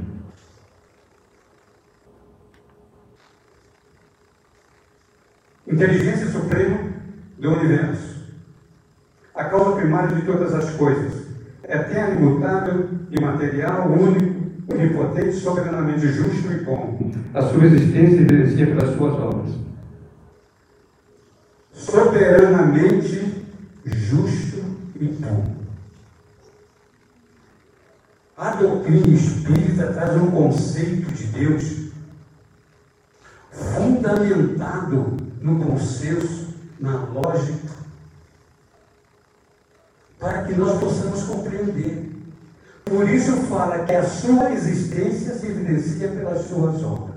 Inteligência 5.67 6.29
suprema 6.29 6.91
do 7.37 7.53
universo. 7.53 8.21
A 9.33 9.45
causa 9.45 9.77
primária 9.77 10.15
de 10.15 10.25
todas 10.25 10.53
as 10.53 10.75
coisas. 10.75 11.30
Eterno, 11.71 12.19
imutável, 12.19 12.89
imaterial, 13.09 13.89
único, 13.89 14.51
onipotente, 14.67 15.31
soberanamente 15.31 16.05
justo 16.05 16.51
e 16.51 16.65
bom. 16.65 16.99
A 17.33 17.41
sua 17.41 17.65
existência 17.65 18.19
evidencia 18.19 18.67
pelas 18.67 18.93
suas 18.97 19.13
obras. 19.13 19.55
Soberanamente 21.71 23.45
justo 23.85 24.65
e 24.99 25.05
bom. 25.05 25.55
A 28.35 28.51
doutrina 28.55 29.07
espírita 29.07 29.93
traz 29.93 30.21
um 30.21 30.29
conceito 30.29 31.09
de 31.13 31.27
Deus 31.27 31.91
fundamentado 33.51 35.15
no 35.41 35.59
consenso, 35.63 36.53
na 36.79 37.05
lógica, 37.05 37.81
para 40.21 40.43
que 40.43 40.53
nós 40.53 40.79
possamos 40.79 41.23
compreender. 41.23 42.11
Por 42.85 43.09
isso 43.09 43.35
fala 43.47 43.79
que 43.79 43.93
a 43.93 44.03
sua 44.03 44.51
existência 44.51 45.33
se 45.33 45.47
evidencia 45.47 46.07
pelas 46.09 46.45
suas 46.45 46.83
obras. 46.83 47.15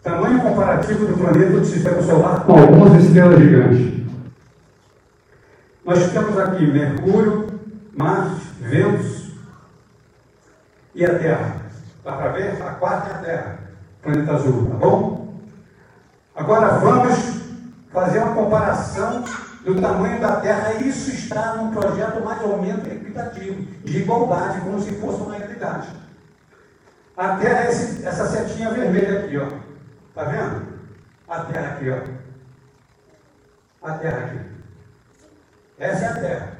Tamanho 0.00 0.40
comparativo 0.40 1.04
do 1.04 1.18
planeta 1.18 1.58
do 1.58 1.66
sistema 1.66 2.00
solar 2.00 2.44
com 2.44 2.52
algumas 2.52 3.02
estrelas 3.02 3.40
gigantes. 3.40 4.06
Nós 5.84 6.12
temos 6.12 6.38
aqui 6.38 6.66
Mercúrio, 6.66 7.48
Marte, 7.96 8.46
Vênus 8.60 9.32
e 10.94 11.04
a 11.04 11.18
Terra. 11.18 11.56
Dá 12.04 12.12
para 12.12 12.32
ver? 12.32 12.62
A 12.62 12.74
quarta 12.74 13.08
é 13.08 13.14
a 13.14 13.18
Terra, 13.18 13.58
planeta 14.00 14.32
azul, 14.32 14.66
tá 14.70 14.76
bom? 14.76 15.34
Agora 16.36 16.78
vamos 16.78 17.18
fazer 17.92 18.20
uma 18.20 18.34
comparação 18.34 19.24
do 19.74 19.80
tamanho 19.80 20.18
da 20.18 20.40
Terra. 20.40 20.74
Isso 20.74 21.10
está 21.10 21.56
num 21.56 21.70
projeto 21.70 22.24
mais 22.24 22.42
ou 22.42 22.60
menos 22.60 22.86
equitativo, 22.86 23.62
de 23.84 23.98
igualdade, 23.98 24.60
como 24.62 24.80
se 24.80 24.92
fosse 24.92 25.20
uma 25.20 25.36
realidade. 25.36 25.88
A 27.16 27.36
Terra 27.36 27.64
é 27.64 27.70
esse, 27.70 28.06
essa 28.06 28.26
setinha 28.26 28.70
vermelha 28.70 29.20
aqui, 29.20 29.36
ó. 29.36 29.48
Tá 30.14 30.24
vendo? 30.24 30.68
A 31.28 31.40
Terra 31.40 31.68
aqui, 31.68 31.90
ó. 31.90 31.98
A 33.86 33.92
Terra 33.98 34.18
aqui. 34.18 34.38
Essa 35.78 36.04
é 36.04 36.08
a 36.08 36.14
Terra. 36.14 36.58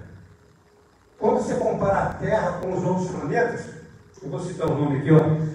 Quando 1.18 1.38
você 1.38 1.54
compara 1.54 1.98
a 1.98 2.14
Terra 2.14 2.60
com 2.60 2.72
os 2.72 2.84
outros 2.84 3.10
planetas, 3.10 3.66
eu 4.22 4.28
vou 4.28 4.40
citar 4.40 4.68
o 4.68 4.74
nome 4.74 4.98
aqui, 4.98 5.12
ó. 5.12 5.48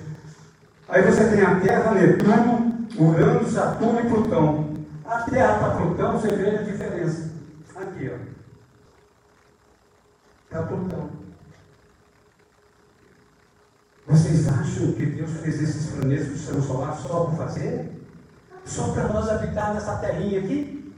Aí 0.89 1.01
você 1.03 1.29
tem 1.29 1.41
a 1.41 1.59
Terra, 1.59 1.91
Netuno, 1.91 2.87
Urano, 2.97 3.47
Saturno 3.47 3.99
e 3.99 4.09
Plutão. 4.09 4.73
A 5.05 5.19
Terra 5.21 5.59
para 5.59 5.75
Plutão, 5.75 6.13
você 6.13 6.29
vê 6.29 6.49
a 6.49 6.61
diferença 6.63 6.72
diferença. 6.72 6.72
Aqui, 8.03 8.11
ó. 8.11 8.17
Está. 10.45 11.07
Vocês 14.05 14.47
acham 14.47 14.91
que 14.93 15.05
Deus 15.05 15.31
fez 15.31 15.61
esses 15.61 15.91
planetas 15.91 16.27
do 16.27 16.37
sistema 16.37 16.61
solar 16.61 16.97
só 16.97 17.25
para 17.25 17.37
fazer? 17.37 17.91
Só 18.65 18.93
para 18.93 19.07
nós 19.07 19.29
habitar 19.29 19.73
nessa 19.73 19.97
terrinha 19.97 20.39
aqui? 20.39 20.93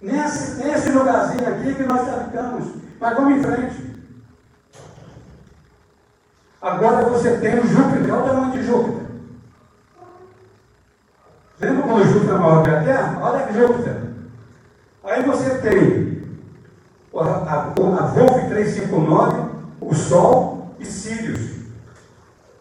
Nesse, 0.00 0.62
nesse 0.62 0.90
lugarzinho 0.90 1.46
aqui 1.46 1.74
que 1.74 1.82
nós 1.82 2.08
habitamos. 2.08 2.74
Mas 2.98 3.16
vamos 3.16 3.38
em 3.38 3.42
frente. 3.42 3.90
Agora 6.62 7.08
você 7.08 7.38
tem 7.38 7.58
o 7.58 7.66
Júpiter. 7.66 8.14
Olha 8.14 8.24
o 8.24 8.28
tamanho 8.28 8.52
de 8.52 8.66
Júpiter. 8.66 9.06
Lembra 11.60 11.82
quando 11.82 12.04
Júpiter 12.04 12.34
é 12.34 12.38
maior 12.38 12.62
que 12.62 12.70
a 12.70 12.84
Terra? 12.84 13.18
Olha 13.20 13.46
que 13.46 13.54
Júpiter. 13.54 13.99
Aí 15.02 15.22
você 15.22 15.58
tem 15.58 16.22
a, 17.14 17.24
a, 17.24 17.62
a 17.64 18.06
Wolf 18.06 18.48
359, 18.48 19.50
o 19.80 19.94
Sol 19.94 20.74
e 20.78 20.84
Sirius. 20.84 21.60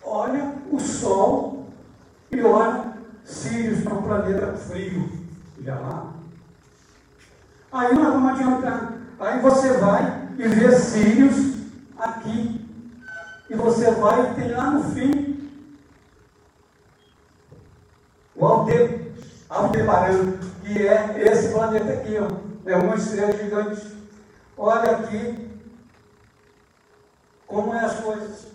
Olha 0.04 0.56
o 0.71 0.80
Sol 0.80 1.67
e 2.32 2.41
olha 2.41 2.93
Sirius, 3.25 3.86
é 3.86 3.89
um 3.89 4.02
planeta 4.02 4.54
frio. 4.54 5.10
Já 5.62 5.75
lá. 5.75 6.13
Aí 7.71 7.93
nós 7.93 8.13
vamos 8.13 8.32
adiantar. 8.32 8.93
Aí 9.19 9.41
você 9.41 9.73
vai 9.73 10.30
e 10.38 10.47
vê 10.47 10.71
Sirius 10.80 11.56
aqui. 11.97 12.65
E 13.49 13.56
você 13.56 13.91
vai 13.91 14.32
e 14.32 14.34
tem 14.36 14.52
lá 14.52 14.71
no 14.71 14.84
fim 14.91 15.30
o 18.39 18.45
Aldebaran, 19.49 20.34
que 20.69 20.88
é 20.88 21.32
esse 21.32 21.51
planeta 21.51 21.91
aqui, 21.93 22.15
ó. 22.19 22.69
é 22.69 22.75
uma 22.75 22.95
estrela 22.95 23.36
gigante. 23.36 23.97
Olha 24.55 24.91
aqui 24.91 25.49
como 27.47 27.73
é 27.73 27.84
as 27.84 27.99
coisas. 27.99 28.47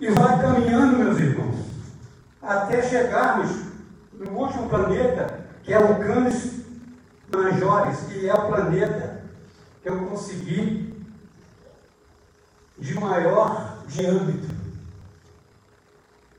E 0.00 0.10
vai 0.10 0.40
caminhando, 0.40 0.98
meus 0.98 1.18
irmãos, 1.18 1.66
até 2.40 2.82
chegarmos 2.82 3.50
no 4.14 4.30
último 4.30 4.68
planeta, 4.68 5.44
que 5.62 5.74
é 5.74 5.78
o 5.78 5.98
Canis 5.98 6.62
Majores, 7.30 8.00
que 8.08 8.28
é 8.28 8.34
o 8.34 8.48
planeta 8.48 9.22
que 9.82 9.90
eu 9.90 10.06
consegui 10.06 11.06
de 12.78 12.94
maior 12.98 13.84
diâmetro. 13.86 14.51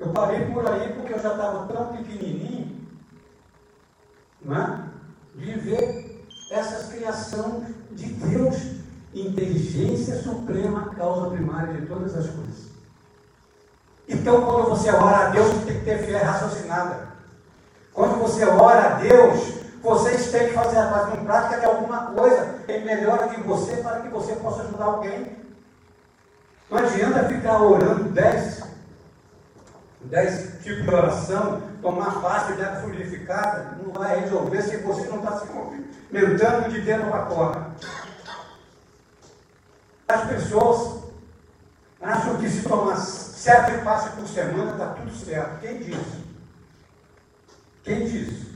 Eu 0.03 0.11
parei 0.11 0.45
por 0.47 0.69
aí 0.69 0.91
porque 0.93 1.13
eu 1.13 1.19
já 1.19 1.31
estava 1.31 1.65
tão 1.65 1.87
pequenininho, 1.95 2.75
né, 4.41 4.89
de 5.33 5.51
ver 5.59 6.27
essa 6.51 6.91
criação 6.91 7.65
de 7.91 8.07
Deus, 8.07 8.55
inteligência 9.13 10.21
suprema, 10.21 10.93
causa 10.95 11.29
primária 11.29 11.73
de 11.73 11.87
todas 11.87 12.15
as 12.17 12.25
coisas. 12.25 12.73
Então, 14.09 14.41
quando 14.41 14.71
você 14.71 14.89
ora 14.89 15.27
a 15.27 15.29
Deus, 15.29 15.47
você 15.47 15.65
tem 15.67 15.79
que 15.79 15.85
ter 15.85 15.99
fé 15.99 16.17
raciocinada. 16.17 17.07
Quando 17.93 18.19
você 18.19 18.43
ora 18.43 18.95
a 18.95 18.99
Deus, 18.99 19.53
vocês 19.81 20.31
têm 20.31 20.49
que 20.49 20.53
fazer, 20.53 20.75
fazer 20.75 21.17
em 21.17 21.23
prática 21.23 21.61
de 21.61 21.65
alguma 21.65 22.07
coisa 22.07 22.55
em 22.67 22.83
melhora 22.83 23.29
de 23.29 23.41
você 23.43 23.77
para 23.77 24.01
que 24.01 24.09
você 24.09 24.35
possa 24.35 24.63
ajudar 24.63 24.83
alguém. 24.83 25.37
Não 26.69 26.77
adianta 26.77 27.29
ficar 27.29 27.61
orando 27.61 28.09
dez, 28.09 28.72
dez 30.05 30.61
tipos 30.63 30.83
de 30.83 30.89
oração, 30.93 31.61
tomar 31.81 32.21
parte 32.21 32.53
dela 32.53 32.81
fluidificada, 32.81 33.77
não 33.83 33.93
vai 33.93 34.19
resolver 34.19 34.61
se 34.61 34.77
você 34.77 35.07
não 35.07 35.17
está 35.17 35.39
se 35.39 35.47
movimentando 35.51 36.69
de 36.69 36.81
dentro 36.81 37.09
para 37.09 37.25
fora. 37.25 37.67
As 40.07 40.27
pessoas 40.27 41.03
acham 42.01 42.37
que 42.37 42.49
se 42.49 42.63
tomar 42.67 42.97
sete 42.97 43.83
passos 43.83 44.11
por 44.11 44.27
semana 44.27 44.71
está 44.71 44.87
tudo 44.89 45.11
certo. 45.15 45.59
Quem 45.61 45.77
disse? 45.77 46.23
Quem 47.83 48.05
disse? 48.05 48.53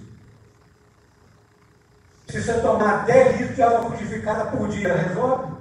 Se 2.27 2.41
você 2.43 2.59
tomar 2.59 3.05
10 3.05 3.37
litros 3.37 3.55
de 3.55 3.61
água 3.61 3.89
purificada 3.89 4.45
por 4.51 4.67
dia, 4.67 4.93
resolve? 4.93 5.53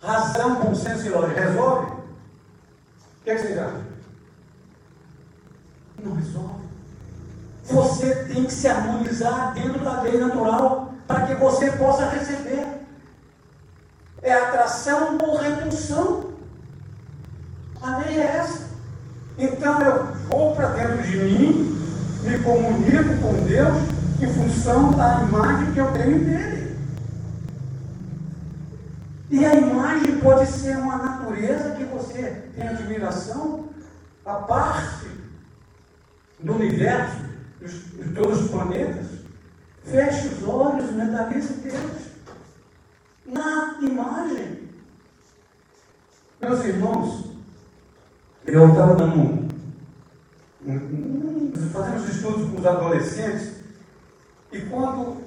Razão, 0.00 0.62
bom 0.62 0.74
senso 0.74 1.06
e 1.06 1.08
lógica, 1.10 1.40
resolve? 1.40 1.99
Que 3.30 3.38
vocês 3.38 3.58
acham? 3.58 3.82
Não 6.02 6.14
resolve. 6.16 6.64
Você 7.64 8.14
tem 8.24 8.44
que 8.44 8.52
se 8.52 8.66
harmonizar 8.66 9.54
dentro 9.54 9.84
da 9.84 10.02
lei 10.02 10.18
natural 10.18 10.94
para 11.06 11.26
que 11.26 11.34
você 11.36 11.70
possa 11.72 12.08
receber. 12.08 12.66
É 14.20 14.32
atração 14.32 15.16
ou 15.22 15.36
repulsão. 15.36 16.32
A 17.80 17.98
lei 17.98 18.18
é 18.18 18.36
essa. 18.38 18.70
Então 19.38 19.80
eu 19.80 20.06
vou 20.28 20.56
para 20.56 20.70
dentro 20.70 21.02
de 21.04 21.16
mim, 21.16 21.78
me 22.24 22.38
comunico 22.40 23.16
com 23.22 23.44
Deus 23.44 23.78
em 24.20 24.26
função 24.26 24.90
da 24.90 25.22
imagem 25.22 25.72
que 25.72 25.78
eu 25.78 25.92
tenho 25.92 26.18
dele. 26.24 26.59
E 29.30 29.44
a 29.44 29.54
imagem 29.54 30.18
pode 30.18 30.50
ser 30.50 30.76
uma 30.76 30.98
natureza 30.98 31.76
que 31.76 31.84
você 31.84 32.50
tem 32.52 32.66
admiração, 32.66 33.68
a 34.26 34.34
parte 34.34 35.06
do 36.40 36.54
universo, 36.54 37.22
de 37.60 38.12
todos 38.12 38.42
os 38.42 38.50
planetas. 38.50 39.06
Feche 39.84 40.28
os 40.28 40.48
olhos, 40.48 40.90
mentalize 40.90 41.54
Deus. 41.54 42.10
Na 43.24 43.78
imagem. 43.80 44.68
Meus 46.40 46.64
irmãos, 46.64 47.26
eu 48.44 48.68
estava 48.68 48.96
dando 48.96 49.16
um, 49.16 49.48
fazendo 51.72 52.02
os 52.02 52.08
estudos 52.08 52.50
com 52.50 52.58
os 52.58 52.66
adolescentes, 52.66 53.60
e 54.50 54.60
quando 54.62 55.18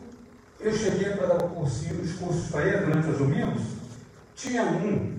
eu 0.59 0.73
cheguei 0.73 1.11
para 1.11 1.27
dar 1.27 1.45
o 1.45 1.49
cursinho, 1.51 2.01
os 2.01 2.13
cursos 2.13 2.49
para 2.49 2.67
ele 2.67 2.85
durante 2.85 3.09
os 3.09 3.17
domingos, 3.17 3.82
tinha 4.35 4.63
um 4.63 5.17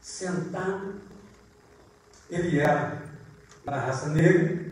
sentado, 0.00 0.94
ele 2.28 2.58
era 2.58 3.02
da 3.64 3.78
raça 3.78 4.08
negra, 4.10 4.70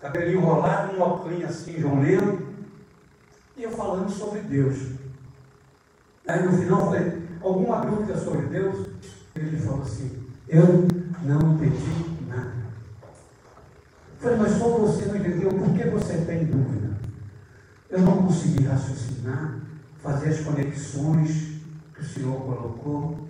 cabelinho 0.00 0.40
enrolado, 0.40 0.96
um 0.96 1.00
óculos 1.00 1.44
assim, 1.44 1.76
Leno, 1.76 2.54
e 3.56 3.62
eu 3.62 3.70
falando 3.70 4.10
sobre 4.10 4.40
Deus. 4.40 4.78
Aí 6.26 6.42
no 6.44 6.56
final 6.56 6.80
eu 6.80 6.86
falei, 6.86 7.22
alguma 7.42 7.84
dúvida 7.84 8.18
sobre 8.18 8.46
Deus? 8.46 8.86
Ele 9.34 9.58
falou 9.58 9.82
assim, 9.82 10.26
eu 10.48 10.88
não 11.22 11.54
entendi 11.54 12.26
nada. 12.28 12.54
Eu 13.02 14.20
falei, 14.20 14.38
mas 14.38 14.52
só 14.52 14.78
você 14.78 15.06
não 15.06 15.16
entendeu 15.16 15.50
por 15.50 15.74
que 15.74 15.88
você 15.88 16.24
tem 16.24 16.44
dúvida. 16.44 16.98
Eu 17.88 18.00
não 18.00 18.26
consegui 18.26 18.64
raciocinar, 18.64 19.60
fazer 20.02 20.30
as 20.30 20.40
conexões 20.40 21.60
que 21.94 22.00
o 22.00 22.04
Senhor 22.04 22.40
colocou. 22.40 23.28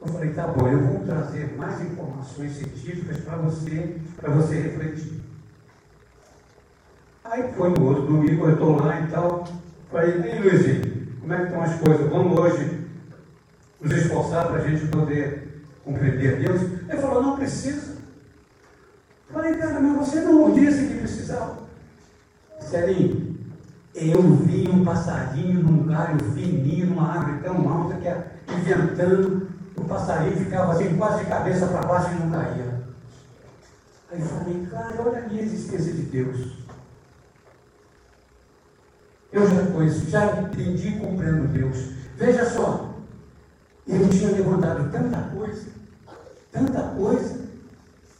Eu 0.00 0.08
falei, 0.08 0.32
tá 0.32 0.46
bom, 0.46 0.68
eu 0.68 0.80
vou 0.80 1.04
trazer 1.04 1.56
mais 1.56 1.80
informações 1.80 2.52
científicas 2.52 3.18
para 3.18 3.36
você, 3.38 3.96
para 4.16 4.30
você 4.30 4.60
refletir. 4.60 5.20
Aí 7.24 7.52
foi 7.54 7.70
no 7.70 7.84
outro 7.84 8.06
domingo, 8.06 8.46
eu 8.46 8.52
estou 8.52 8.76
lá 8.76 9.00
e 9.00 9.06
tal. 9.08 9.44
Falei, 9.90 10.22
ei 10.22 10.40
Luizinho, 10.40 11.06
como 11.20 11.32
é 11.32 11.36
que 11.38 11.44
estão 11.44 11.62
as 11.62 11.80
coisas? 11.80 12.08
Vamos 12.08 12.38
hoje 12.38 12.86
nos 13.80 13.92
esforçar 13.92 14.46
para 14.46 14.56
a 14.62 14.68
gente 14.68 14.86
poder 14.88 15.64
compreender 15.84 16.40
Deus? 16.40 16.62
Ele 16.62 17.00
falou, 17.00 17.22
não 17.22 17.36
precisa. 17.36 17.96
Falei, 19.32 19.56
cara, 19.56 19.80
mas 19.80 20.08
você 20.08 20.20
não 20.20 20.52
disse 20.52 20.86
que 20.86 20.98
precisava. 20.98 21.66
Serinho, 22.60 23.35
eu 23.96 24.22
vi 24.36 24.68
um 24.68 24.84
passarinho 24.84 25.62
num 25.62 25.86
galho 25.86 26.18
fininho, 26.34 26.88
numa 26.88 27.12
árvore 27.12 27.40
tão 27.42 27.66
alta 27.66 27.94
que 27.96 28.54
inventando, 28.54 29.48
o 29.74 29.84
passarinho 29.84 30.36
ficava 30.36 30.72
assim, 30.72 30.96
quase 30.98 31.24
de 31.24 31.30
cabeça 31.30 31.66
para 31.66 31.86
baixo 31.86 32.10
e 32.12 32.18
não 32.18 32.30
caía. 32.30 32.82
Aí 34.12 34.20
eu 34.20 34.26
falei, 34.26 34.66
cara, 34.70 35.02
olha 35.02 35.18
a 35.18 35.28
minha 35.28 35.42
existência 35.42 35.92
de 35.94 36.02
Deus. 36.02 36.58
Eu 39.32 39.48
já 39.48 39.66
conheço, 39.72 40.10
já 40.10 40.42
entendi 40.42 40.88
e 40.88 41.00
compreendo 41.00 41.48
Deus. 41.48 41.92
Veja 42.16 42.48
só, 42.50 42.94
ele 43.88 44.08
tinha 44.08 44.30
levantado 44.30 44.90
tanta 44.90 45.18
coisa, 45.34 45.68
tanta 46.52 46.82
coisa, 46.96 47.46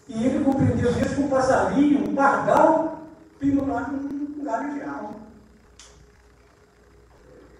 e 0.08 0.24
ele 0.24 0.44
compreendeu 0.44 0.92
Deus 0.92 1.14
com 1.14 1.22
um 1.22 1.28
passarinho, 1.28 2.08
um 2.08 2.14
pardal, 2.14 3.06
pendurado 3.38 3.92
num 3.92 4.42
galho 4.42 4.74
de 4.74 4.82
alma. 4.82 5.15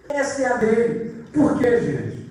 Essa 0.09 0.41
é 0.41 0.45
a 0.45 0.57
dele. 0.57 1.25
Por 1.33 1.57
quê, 1.57 1.81
gente? 1.81 2.27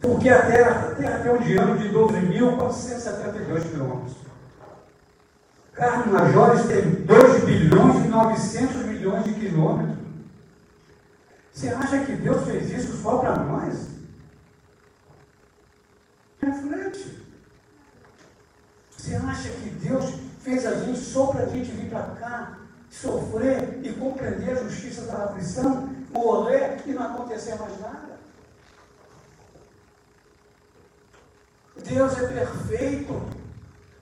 Porque 0.00 0.28
a 0.28 0.46
Terra, 0.46 0.88
a 0.90 0.94
terra 0.94 1.18
tem 1.20 1.32
um 1.32 1.38
diâmetro 1.38 1.78
de 1.78 1.88
12.472 1.94 3.70
quilômetros. 3.70 4.16
Carlos 5.72 6.06
Majores 6.06 6.66
tem 6.66 6.90
2 6.90 7.44
bilhões 7.44 8.04
e 8.04 8.08
900 8.08 8.76
milhões 8.86 9.24
de 9.24 9.34
quilômetros. 9.34 9.96
Você 11.52 11.68
acha 11.68 12.04
que 12.04 12.12
Deus 12.12 12.44
fez 12.44 12.70
isso 12.70 12.96
só 13.02 13.18
para 13.18 13.36
nós? 13.36 13.88
Reflete. 16.40 17.24
Você 18.90 19.14
acha 19.16 19.48
que 19.48 19.70
Deus 19.70 20.14
fez 20.40 20.66
a 20.66 20.74
gente 20.80 20.98
só 20.98 21.26
para 21.28 21.44
a 21.44 21.48
gente 21.48 21.70
vir 21.70 21.88
para 21.88 22.02
cá, 22.20 22.58
sofrer 22.90 23.80
e 23.82 23.92
compreender 23.92 24.50
a 24.50 24.62
justiça 24.64 25.02
da 25.02 25.24
aflição, 25.24 25.93
morrer 26.14 26.82
e 26.86 26.92
não 26.92 27.02
acontecer 27.02 27.56
mais 27.56 27.80
nada? 27.80 28.18
Deus 31.76 32.16
é 32.16 32.26
perfeito. 32.28 33.22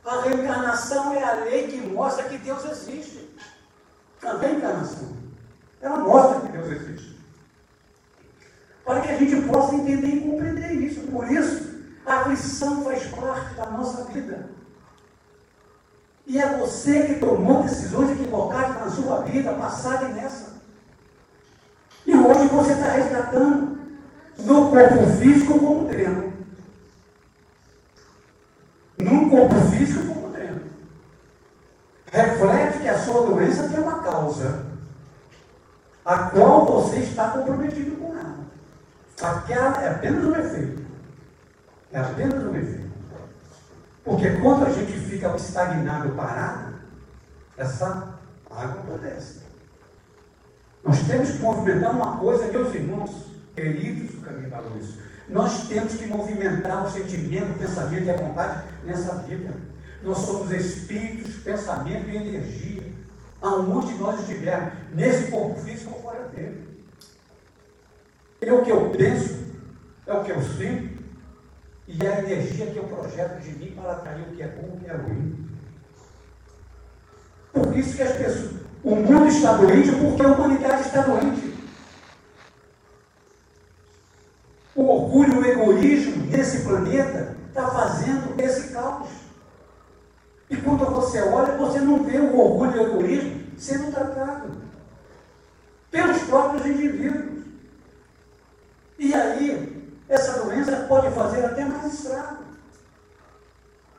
A 0.05 0.21
reencarnação 0.21 1.15
é 1.15 1.23
a 1.23 1.35
lei 1.45 1.69
que 1.69 1.79
mostra 1.79 2.29
que 2.29 2.39
Deus 2.39 2.65
existe. 2.65 3.37
A 4.23 4.37
reencarnação. 4.37 5.17
Ela 5.81 5.99
mostra 5.99 6.41
que 6.41 6.49
Deus 6.53 6.67
existe. 6.69 7.21
Para 8.85 9.01
que 9.01 9.09
a 9.11 9.17
gente 9.17 9.49
possa 9.49 9.75
entender 9.75 10.09
e 10.09 10.21
compreender 10.21 10.73
isso. 10.73 11.01
Por 11.03 11.31
isso, 11.31 11.73
a 12.05 12.21
aflição 12.21 12.85
faz 12.85 13.07
parte 13.07 13.55
da 13.55 13.67
nossa 13.67 14.05
vida. 14.05 14.51
E 16.27 16.39
é 16.39 16.59
você 16.59 17.07
que 17.07 17.21
tomou 17.21 17.63
decisões 17.63 18.11
equivocadas 18.11 18.77
na 18.77 18.91
sua 18.91 19.23
vida, 19.23 19.53
passada 19.55 20.09
e 20.09 20.13
nessa. 20.15 20.52
E 22.07 22.15
hoje 22.15 22.49
você 22.49 22.73
está 22.73 22.93
resgatando 22.93 23.79
no 24.39 24.71
corpo 24.71 25.07
físico 25.19 25.59
como 25.59 25.89
treino. 25.89 26.33
No 28.99 29.31
corpo 29.31 29.55
físico 29.71 30.07
como 30.07 30.33
treino. 30.33 30.61
Reflete 32.11 32.79
que 32.81 32.89
a 32.89 32.99
sua 32.99 33.27
doença 33.27 33.69
tem 33.69 33.79
uma 33.79 34.03
causa, 34.03 34.67
a 36.05 36.19
qual 36.31 36.67
você 36.67 36.97
está 36.97 37.31
comprometido 37.31 37.97
com 37.97 38.17
ela. 38.17 38.37
Aquela 39.23 39.83
é 39.83 39.91
apenas 39.91 40.25
um 40.25 40.37
efeito. 40.37 40.83
É 41.93 42.01
apenas 42.01 42.45
um 42.45 42.57
efeito. 42.57 42.93
Porque 44.05 44.31
quando 44.41 44.67
a 44.67 44.71
gente 44.71 44.93
fica 44.93 45.35
estagnado, 45.37 46.11
parado, 46.11 46.75
essa 47.57 48.19
água 48.51 48.81
apodrece. 48.81 49.42
Nós 50.85 51.07
temos 51.07 51.31
que 51.31 51.39
movimentar 51.39 51.93
uma 51.93 52.17
coisa, 52.19 52.51
meus 52.51 52.75
irmãos, 52.75 53.27
queridos 53.55 54.17
do 54.17 54.21
caminho 54.23 54.51
da 54.51 54.61
luz. 54.61 54.95
Nós 55.29 55.69
temos 55.69 55.95
que 55.95 56.07
movimentar 56.07 56.85
o 56.85 56.91
sentimento, 56.91 57.53
o 57.53 57.59
pensamento 57.59 58.05
e 58.05 58.11
a 58.11 58.17
vontade 58.17 58.65
nessa 58.85 59.15
vida. 59.19 59.55
Nós 60.03 60.19
somos 60.19 60.51
espíritos, 60.51 61.37
pensamento 61.37 62.09
e 62.09 62.17
energia. 62.17 62.83
Aonde 63.41 63.95
nós 63.95 64.21
estivermos, 64.21 64.75
nesse 64.95 65.31
corpo 65.31 65.61
físico 65.61 65.95
ou 65.95 66.03
fora 66.03 66.29
dele. 66.29 66.85
É 68.41 68.53
o 68.53 68.63
que 68.63 68.71
eu 68.71 68.91
penso, 68.91 69.37
é 70.07 70.13
o 70.13 70.25
que 70.25 70.33
eu 70.33 70.43
sinto, 70.43 71.03
e 71.87 72.05
é 72.05 72.09
a 72.09 72.19
energia 72.21 72.67
que 72.67 72.77
eu 72.77 72.85
projeto 72.85 73.41
de 73.41 73.51
mim 73.59 73.73
para 73.73 73.93
atrair 73.93 74.23
o 74.23 74.37
que 74.37 74.43
é 74.43 74.49
bom 74.49 74.73
e 74.73 74.77
o 74.77 74.81
que 74.81 74.91
é 74.91 74.95
ruim. 74.95 75.49
Por 77.53 77.77
isso 77.77 77.97
que 77.97 78.03
as 78.03 78.17
pessoas, 78.17 78.62
o 78.85 78.97
mundo 78.97 79.27
está 79.29 79.53
doente 79.55 79.93
porque 79.93 80.23
a 80.23 80.29
humanidade 80.29 80.83
está 80.83 81.03
doente. 81.03 81.53
O 84.75 84.83
orgulho 84.83 85.41
o 85.41 85.45
egoísmo 85.45 86.27
nesse 86.27 86.63
planeta 86.63 87.37
está 87.49 87.69
fazendo 87.69 88.41
esse 88.41 88.73
caos. 88.73 89.09
E 90.51 90.57
quando 90.57 90.85
você 90.87 91.21
olha, 91.23 91.57
você 91.57 91.81
não 91.81 92.03
vê 92.03 92.19
o 92.19 92.39
orgulho 92.39 92.77
e 92.77 92.79
o 92.79 92.83
egoísmo 92.83 93.43
sendo 93.57 93.93
tratado 93.93 94.51
pelos 95.91 96.23
próprios 96.23 96.67
indivíduos. 96.67 97.45
E 98.99 99.15
aí, 99.15 99.93
essa 100.09 100.43
doença 100.43 100.87
pode 100.89 101.11
fazer 101.15 101.45
até 101.45 101.65
mais 101.65 101.95
estrago. 101.95 102.43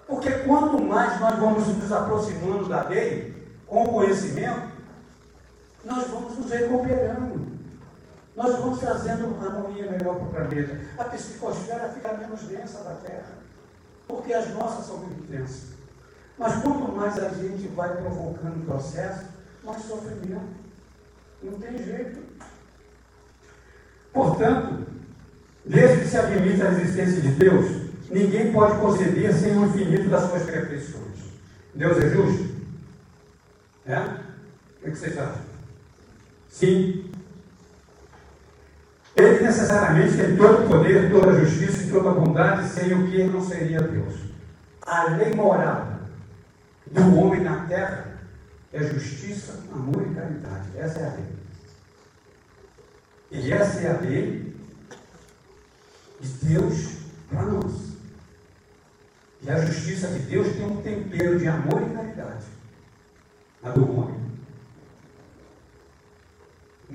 Porque 0.07 0.29
quanto 0.29 0.83
mais 0.83 1.19
nós 1.19 1.39
vamos 1.39 1.67
nos 1.67 1.91
aproximando 1.91 2.67
da 2.67 2.83
lei, 2.83 3.33
com 3.65 3.85
conhecimento, 3.85 4.72
nós 5.83 6.07
vamos 6.07 6.37
nos 6.37 6.51
recuperando. 6.51 7.53
Nós 8.35 8.57
vamos 8.57 8.79
trazendo 8.79 9.27
uma 9.27 9.45
harmonia 9.45 9.91
melhor 9.91 10.15
para 10.15 10.25
o 10.25 10.29
planeta. 10.31 10.79
A 10.97 11.03
psicosfera 11.05 11.89
fica 11.89 12.13
menos 12.13 12.41
densa 12.41 12.83
da 12.83 12.95
Terra, 12.95 13.37
porque 14.07 14.33
as 14.33 14.49
nossas 14.53 14.85
são 14.85 14.97
muito 14.97 15.29
densas. 15.29 15.73
Mas 16.37 16.61
quanto 16.63 16.91
mais 16.91 17.17
a 17.19 17.29
gente 17.29 17.67
vai 17.69 17.95
provocando 17.95 18.61
o 18.61 18.65
processo, 18.65 19.25
mais 19.63 19.83
sofrimento. 19.83 20.63
Não 21.43 21.59
tem 21.59 21.77
jeito. 21.77 22.23
Portanto, 24.11 24.83
Desde 25.65 26.01
que 26.01 26.07
se 26.09 26.17
admite 26.17 26.61
a 26.61 26.71
existência 26.71 27.21
de 27.21 27.29
Deus, 27.29 27.65
ninguém 28.09 28.51
pode 28.51 28.79
conceber 28.79 29.33
sem 29.33 29.57
o 29.57 29.65
infinito 29.65 30.09
das 30.09 30.29
suas 30.29 30.43
perfeições. 30.43 31.03
Deus 31.73 31.97
é 31.97 32.09
justo? 32.09 32.53
É? 33.85 33.99
O 34.81 34.91
que 34.91 34.95
vocês 34.97 35.17
acham? 35.17 35.52
Sim. 36.53 37.09
Ele 39.15 39.43
necessariamente 39.43 40.15
tem 40.15 40.37
todo 40.37 40.63
o 40.63 40.67
poder, 40.67 41.11
toda 41.11 41.31
a 41.31 41.43
justiça 41.43 41.83
e 41.83 41.89
toda 41.89 42.11
a 42.11 42.13
bondade, 42.13 42.69
sem 42.69 42.93
o 42.93 43.07
que 43.09 43.15
ele 43.15 43.33
não 43.33 43.43
seria 43.43 43.81
Deus. 43.81 44.13
A 44.83 45.05
lei 45.05 45.33
moral 45.33 45.99
do 46.91 47.17
homem 47.17 47.41
na 47.41 47.65
terra 47.65 48.19
é 48.71 48.83
justiça, 48.83 49.63
amor 49.71 50.05
e 50.07 50.13
caridade. 50.13 50.67
Essa 50.77 50.99
é 50.99 51.05
a 51.07 51.13
lei. 51.13 51.25
E 53.31 53.51
essa 53.51 53.79
é 53.79 53.91
a 53.91 53.99
lei 53.99 54.55
de 56.21 56.27
Deus 56.45 56.97
para 57.29 57.43
nós. 57.43 57.93
E 59.41 59.49
a 59.49 59.65
justiça 59.65 60.07
de 60.07 60.19
Deus 60.19 60.55
tem 60.55 60.65
um 60.65 60.81
tempero 60.83 61.39
de 61.39 61.47
amor 61.47 61.81
e 61.81 61.93
caridade. 61.95 62.45
A 63.63 63.69
do 63.71 63.91
homem. 63.91 64.32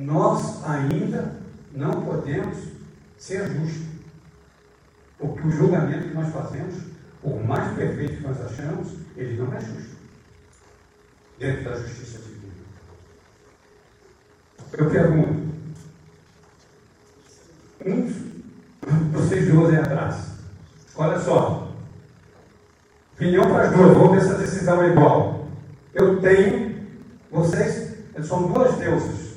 Nós 0.09 0.64
ainda 0.64 1.37
não 1.73 2.03
podemos 2.03 2.57
ser 3.18 3.47
justos. 3.47 3.88
Porque 5.18 5.47
o 5.47 5.51
julgamento 5.51 6.09
que 6.09 6.14
nós 6.14 6.33
fazemos, 6.33 6.77
por 7.21 7.44
mais 7.44 7.77
perfeito 7.77 8.16
que 8.16 8.23
nós 8.23 8.40
achamos, 8.40 8.88
ele 9.14 9.37
não 9.37 9.53
é 9.53 9.61
justo. 9.61 9.99
Dentro 11.38 11.64
da 11.64 11.77
justiça 11.77 12.21
divina. 12.21 12.55
Eu 14.73 14.90
pergunto, 14.90 15.55
uns 17.85 18.14
vocês 19.12 19.49
duas 19.53 19.75
aí 19.75 19.81
atrás. 19.81 20.16
Olha 20.97 21.21
só. 21.21 21.71
Opinião 23.14 23.44
para 23.44 23.68
as 23.68 23.77
duas, 23.77 23.94
vamos 23.94 24.12
ver 24.12 24.23
se 24.23 24.31
a 24.31 24.38
decisão 24.38 24.83
é 24.83 24.88
igual. 24.88 25.49
Eu 25.92 26.18
tenho, 26.23 26.88
vocês 27.31 27.99
são 28.23 28.51
duas 28.51 28.75
deusas. 28.79 29.27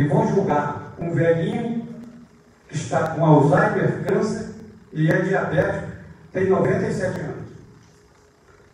E 0.00 0.04
vão 0.04 0.28
julgar 0.28 0.94
um 0.98 1.12
velhinho 1.12 1.86
que 2.68 2.76
está 2.76 3.08
com 3.08 3.24
Alzheimer, 3.24 4.04
câncer 4.04 4.54
e 4.92 5.10
é 5.10 5.22
diabético, 5.22 5.92
tem 6.32 6.48
97 6.48 7.20
anos. 7.20 7.48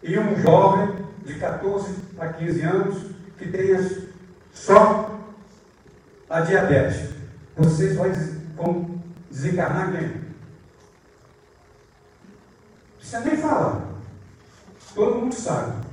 E 0.02 0.18
um 0.18 0.36
jovem 0.36 0.96
de 1.24 1.34
14 1.34 1.94
a 2.18 2.28
15 2.28 2.62
anos 2.62 3.06
que 3.38 3.48
tem 3.48 3.74
só 4.52 5.18
a 6.28 6.40
diabetes. 6.40 7.10
Vocês 7.56 7.96
vão 7.96 9.00
desencarnar 9.30 9.92
quem? 9.92 10.24
Precisa 12.98 13.20
nem 13.20 13.36
falar. 13.36 13.82
Todo 14.94 15.16
mundo 15.16 15.34
sabe. 15.34 15.84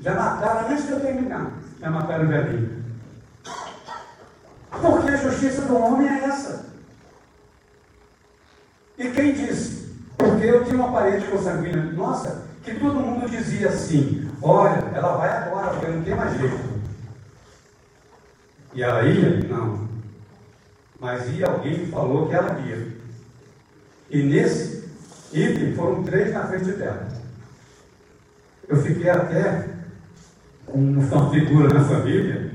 Já 0.00 0.14
mataram 0.14 0.70
antes 0.70 0.86
de 0.86 0.92
eu 0.92 1.00
terminar. 1.00 1.52
Já 1.80 1.90
mataram 1.90 2.24
o 2.24 2.28
velhinho. 2.28 2.75
Porque 4.80 5.10
a 5.10 5.16
justiça 5.16 5.62
do 5.62 5.76
homem 5.76 6.08
é 6.08 6.24
essa. 6.24 6.66
E 8.98 9.10
quem 9.10 9.32
disse? 9.32 9.94
Porque 10.16 10.46
eu 10.46 10.64
tinha 10.64 10.76
uma 10.76 10.92
parede 10.92 11.26
consanguínea, 11.26 11.82
nossa, 11.92 12.46
que 12.62 12.74
todo 12.74 13.00
mundo 13.00 13.28
dizia 13.28 13.68
assim: 13.68 14.28
olha, 14.42 14.82
ela 14.94 15.16
vai 15.16 15.28
agora, 15.28 15.70
porque 15.70 15.86
não 15.86 16.02
tem 16.02 16.14
mais 16.14 16.38
jeito. 16.38 16.76
E 18.74 18.82
ela 18.82 19.02
ia? 19.04 19.40
Não. 19.48 19.86
Mas 20.98 21.28
ia 21.30 21.46
alguém 21.46 21.84
que 21.84 21.90
falou 21.90 22.28
que 22.28 22.34
ela 22.34 22.58
ia. 22.60 22.96
E 24.10 24.22
nesse 24.22 24.88
item 25.32 25.74
foram 25.74 26.02
três 26.04 26.32
na 26.32 26.46
frente 26.46 26.72
dela. 26.72 27.08
Eu 28.68 28.76
fiquei 28.82 29.10
até 29.10 29.68
com 30.66 30.78
uma 30.78 31.30
figura 31.30 31.72
na 31.72 31.84
família, 31.84 32.52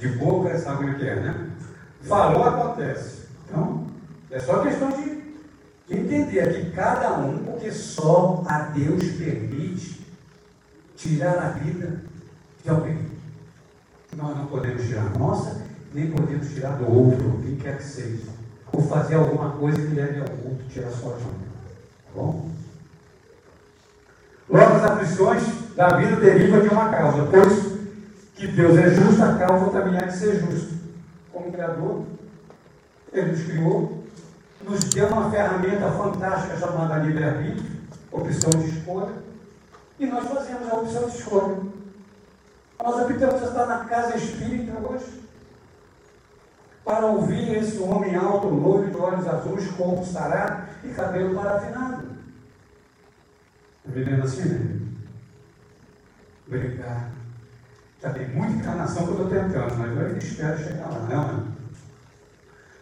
de 0.00 0.08
boca, 0.08 0.58
sabe 0.58 0.90
é 0.90 0.94
que 0.94 1.06
é, 1.06 1.16
né? 1.16 1.50
Falou, 2.02 2.44
acontece. 2.44 3.26
Então, 3.46 3.86
é 4.30 4.40
só 4.40 4.62
questão 4.62 4.90
de, 4.90 5.20
de 5.86 6.00
entender 6.00 6.54
que 6.54 6.70
cada 6.70 7.18
um, 7.18 7.38
porque 7.38 7.70
só 7.70 8.42
a 8.46 8.60
Deus 8.60 9.04
permite 9.12 10.06
tirar 10.96 11.38
a 11.38 11.48
vida 11.50 12.00
de 12.64 12.70
alguém. 12.70 13.10
Nós 14.16 14.36
não 14.36 14.46
podemos 14.46 14.86
tirar 14.86 15.06
a 15.14 15.18
nossa, 15.18 15.60
nem 15.92 16.10
podemos 16.10 16.48
tirar 16.48 16.78
do 16.78 16.90
outro, 16.90 17.40
quem 17.44 17.56
quer 17.56 17.76
que 17.76 17.84
seja. 17.84 18.30
Ou 18.72 18.82
fazer 18.82 19.16
alguma 19.16 19.50
coisa 19.50 19.86
que 19.86 19.94
leve 19.94 20.20
ao 20.20 20.50
outro, 20.50 20.64
tirar 20.70 20.90
sua 20.90 21.14
vida. 21.16 21.30
Tá 22.06 22.10
bom? 22.14 22.50
Logo, 24.48 24.76
as 24.76 24.82
aflições 24.84 25.42
da 25.76 25.88
vida 25.96 26.16
derivam 26.16 26.60
de 26.60 26.68
uma 26.68 26.88
causa, 26.88 27.28
pois 27.30 27.69
que 28.40 28.46
Deus 28.46 28.78
é 28.78 28.88
justo, 28.88 29.22
a 29.22 29.34
causa 29.34 29.70
também 29.70 29.98
há 29.98 30.06
de 30.06 30.16
ser 30.16 30.40
justa. 30.40 30.74
Como 31.30 31.52
Criador, 31.52 32.06
Ele 33.12 33.32
nos 33.32 33.42
criou, 33.42 34.04
nos 34.62 34.80
deu 34.84 35.08
uma 35.08 35.30
ferramenta 35.30 35.90
fantástica 35.92 36.56
chamada 36.56 37.04
livre-arbítrio, 37.04 37.70
opção 38.10 38.50
de 38.58 38.70
escolha, 38.70 39.12
e 39.98 40.06
nós 40.06 40.26
fazemos 40.26 40.70
a 40.70 40.74
opção 40.74 41.10
de 41.10 41.18
escolha. 41.18 41.58
Nós 42.82 43.02
optamos 43.02 43.42
estar 43.42 43.66
na 43.66 43.84
casa 43.84 44.16
espírita 44.16 44.72
hoje 44.88 45.20
para 46.82 47.04
ouvir 47.04 47.58
esse 47.58 47.78
homem 47.78 48.16
alto, 48.16 48.48
loiro, 48.48 48.90
de 48.90 48.96
olhos 48.96 49.28
azuis, 49.28 49.70
corpo 49.72 50.02
sarado 50.02 50.66
e 50.82 50.88
cabelo 50.88 51.34
parafinado. 51.34 52.08
Vivendo 53.84 54.24
assim, 54.24 54.48
né? 54.48 54.80
Obrigado. 56.46 57.19
Já 58.02 58.10
tem 58.10 58.28
muita 58.30 58.54
encarnação 58.54 59.04
que 59.04 59.12
eu 59.12 59.26
estou 59.26 59.28
tentando, 59.28 59.76
mas 59.76 59.92
eu 59.92 60.06
ainda 60.06 60.18
espero 60.18 60.58
chegar 60.58 60.88
lá, 60.88 61.00
não, 61.00 61.32
né? 61.34 61.44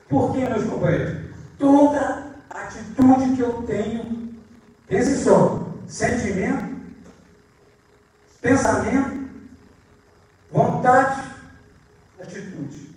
Por 0.09 0.33
que, 0.33 0.39
meus 0.39 0.65
companheiros? 0.65 1.19
Toda 1.59 2.29
atitude 2.49 3.35
que 3.35 3.41
eu 3.41 3.63
tenho, 3.65 4.35
pense 4.87 5.25
só, 5.25 5.67
sentimento, 5.89 6.77
pensamento, 8.41 9.29
vontade, 10.53 11.23
atitude. 12.23 12.89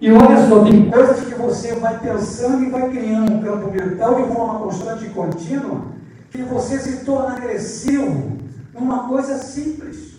E 0.00 0.12
olha 0.12 0.48
só, 0.48 0.64
tem 0.64 0.90
coisas 0.90 1.24
que 1.26 1.34
você 1.34 1.74
vai 1.74 1.98
pensando 1.98 2.62
e 2.62 2.70
vai 2.70 2.88
criando 2.90 3.32
um 3.32 3.42
campo 3.42 3.72
mental 3.72 4.14
de 4.14 4.32
forma 4.32 4.60
constante 4.60 5.06
e 5.06 5.10
contínua, 5.10 5.86
que 6.30 6.42
você 6.42 6.78
se 6.78 7.04
torna 7.04 7.36
agressivo 7.36 8.43
numa 8.74 9.08
coisa 9.08 9.38
simples. 9.38 10.14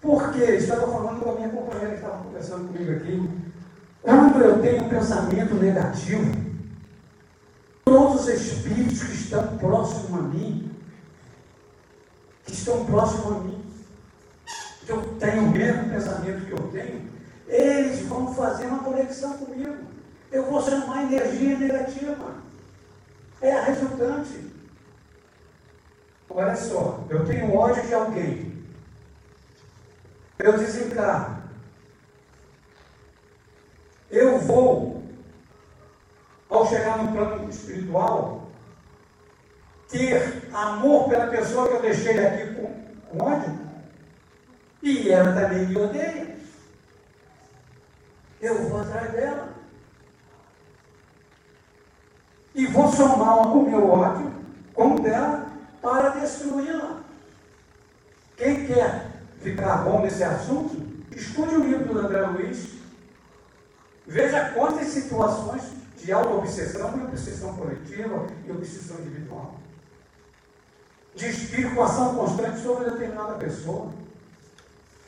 Por 0.00 0.32
quê? 0.32 0.56
Estava 0.56 0.86
falando 0.86 1.22
com 1.22 1.30
a 1.30 1.34
minha 1.34 1.48
companheira 1.48 1.90
que 1.90 1.96
estava 1.96 2.22
conversando 2.22 2.68
comigo 2.68 2.92
aqui. 2.92 3.30
Quando 4.02 4.42
eu 4.42 4.60
tenho 4.60 4.84
um 4.84 4.88
pensamento 4.90 5.54
negativo, 5.54 6.30
todos 7.84 8.20
os 8.20 8.28
espíritos 8.28 9.02
que 9.02 9.14
estão 9.14 9.56
próximos 9.56 10.20
a 10.20 10.22
mim, 10.22 10.70
que 12.44 12.52
estão 12.52 12.84
próximos 12.84 13.26
a 13.26 13.40
mim, 13.40 13.64
que 14.84 14.92
eu 14.92 15.02
tenho 15.18 15.44
o 15.44 15.50
mesmo 15.50 15.88
pensamento 15.88 16.44
que 16.44 16.52
eu 16.52 16.70
tenho, 16.70 17.08
eles 17.48 18.06
vão 18.06 18.34
fazer 18.34 18.66
uma 18.66 18.84
conexão 18.84 19.38
comigo. 19.38 19.74
Eu 20.30 20.50
vou 20.50 20.60
chamar 20.60 21.04
energia 21.04 21.56
negativa. 21.58 22.34
É 23.40 23.52
a 23.52 23.64
resultante. 23.64 24.53
Olha 26.36 26.56
só, 26.56 27.04
eu 27.08 27.24
tenho 27.24 27.54
ódio 27.54 27.86
de 27.86 27.94
alguém. 27.94 28.64
Eu 30.36 30.58
desencarno. 30.58 31.44
Eu 34.10 34.40
vou, 34.40 35.00
ao 36.50 36.66
chegar 36.66 36.98
no 36.98 37.12
plano 37.12 37.48
espiritual, 37.48 38.50
ter 39.88 40.48
amor 40.52 41.08
pela 41.08 41.28
pessoa 41.28 41.68
que 41.68 41.74
eu 41.76 41.82
deixei 41.82 42.26
aqui 42.26 42.54
com, 42.54 42.84
com 43.10 43.24
ódio. 43.24 43.56
E 44.82 45.10
ela 45.12 45.40
também 45.40 45.68
me 45.68 45.76
odeia. 45.76 46.36
Eu 48.40 48.68
vou 48.68 48.80
atrás 48.80 49.12
dela. 49.12 49.54
E 52.56 52.66
vou 52.66 52.88
somar 52.90 53.56
o 53.56 53.62
meu 53.62 53.88
ódio 53.88 54.34
com 54.74 54.96
o 54.96 55.00
dela 55.00 55.43
para 55.84 56.08
destruí-la. 56.08 57.02
Quem 58.36 58.66
quer 58.66 59.10
ficar 59.40 59.84
bom 59.84 60.00
nesse 60.00 60.24
assunto, 60.24 60.74
estude 61.14 61.54
o 61.54 61.62
livro 61.62 61.92
do 61.92 61.98
André 62.00 62.22
Luiz. 62.22 62.70
Veja 64.06 64.50
quantas 64.50 64.88
situações 64.88 65.62
de 66.02 66.10
auto-obsessão 66.10 66.98
e 66.98 67.04
obsessão 67.04 67.54
coletiva 67.54 68.26
e 68.46 68.50
obsessão 68.50 68.98
individual. 69.00 69.60
De 71.14 71.26
ação 71.28 72.14
constante 72.16 72.60
sobre 72.60 72.90
determinada 72.90 73.34
pessoa. 73.34 73.92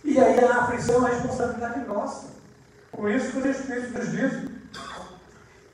E 0.04 0.20
aí 0.20 0.38
a 0.38 0.62
aflição 0.62 1.06
é 1.06 1.10
a 1.10 1.14
responsabilidade 1.14 1.80
nossa. 1.86 2.28
Por 2.92 3.10
isso 3.10 3.32
que 3.32 3.38
os 3.38 3.44
Espíritos 3.44 3.92
nos 3.92 4.10
dizem 4.10 4.56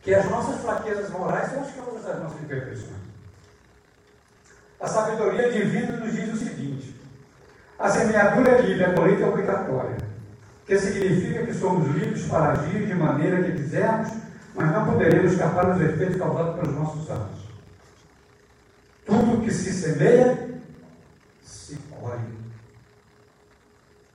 que 0.00 0.14
as 0.14 0.28
nossas 0.30 0.60
fraquezas 0.62 1.10
morais 1.10 1.50
são 1.50 1.62
as 1.62 1.74
causas 1.74 2.04
das 2.04 2.22
nossas 2.22 2.40
imperfeições. 2.40 3.11
A 4.82 4.88
sabedoria 4.88 5.48
divina 5.52 5.96
nos 5.96 6.12
diz 6.12 6.34
o 6.34 6.36
seguinte: 6.36 7.00
a 7.78 7.88
semeadura 7.88 8.60
livre, 8.60 8.84
a 8.84 8.92
colheita 8.92 9.22
é 9.22 9.28
obrigatória. 9.28 9.96
Que 10.66 10.76
significa 10.76 11.46
que 11.46 11.54
somos 11.54 11.86
livres 11.94 12.26
para 12.26 12.52
agir 12.52 12.86
de 12.86 12.94
maneira 12.94 13.44
que 13.44 13.52
quisermos, 13.52 14.08
mas 14.56 14.72
não 14.72 14.84
poderemos 14.84 15.32
escapar 15.32 15.72
dos 15.72 15.82
efeitos 15.82 16.16
causados 16.16 16.56
pelos 16.56 16.74
nossos 16.74 17.08
atos. 17.08 17.42
Tudo 19.06 19.44
que 19.44 19.52
se 19.52 19.72
semeia, 19.72 20.50
se 21.44 21.76
colhe. 22.00 22.38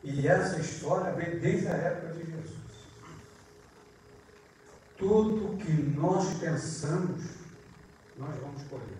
E 0.04 0.28
essa 0.28 0.60
história 0.60 1.14
vem 1.14 1.40
desde 1.40 1.68
a 1.70 1.76
época 1.76 2.14
de 2.14 2.26
Jesus. 2.26 2.58
Tudo 4.98 5.58
que 5.58 5.72
nós 5.98 6.34
pensamos, 6.40 7.24
nós 8.18 8.36
vamos 8.42 8.64
colher. 8.64 8.97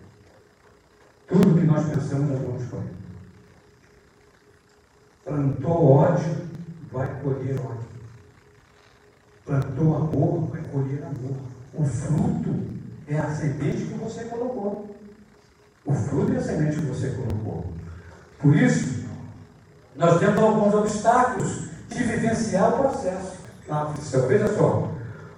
Tudo 1.28 1.60
que 1.60 1.66
nós 1.66 1.86
pensamos, 1.86 2.30
nós 2.30 2.40
vamos 2.40 2.64
colher. 2.70 2.94
Plantou 5.24 5.92
ódio, 5.92 6.36
vai 6.90 7.20
colher 7.22 7.60
ódio. 7.60 7.88
Plantou 9.44 9.96
amor, 9.96 10.48
vai 10.50 10.62
colher 10.62 11.04
amor. 11.04 11.36
O 11.74 11.84
fruto 11.84 12.54
é 13.06 13.18
a 13.18 13.30
semente 13.34 13.84
que 13.84 13.98
você 13.98 14.24
colocou. 14.24 14.96
O 15.84 15.92
fruto 15.92 16.32
é 16.32 16.36
a 16.38 16.42
semente 16.42 16.76
que 16.76 16.86
você 16.86 17.10
colocou. 17.10 17.72
Por 18.38 18.56
isso, 18.56 19.06
nós 19.96 20.18
temos 20.18 20.38
alguns 20.38 20.74
obstáculos 20.74 21.68
de 21.88 22.04
vivenciar 22.04 22.72
o 22.72 22.78
processo 22.78 23.38
na 23.68 23.82
aflição. 23.82 24.26
Veja 24.28 24.48
só, 24.56 24.92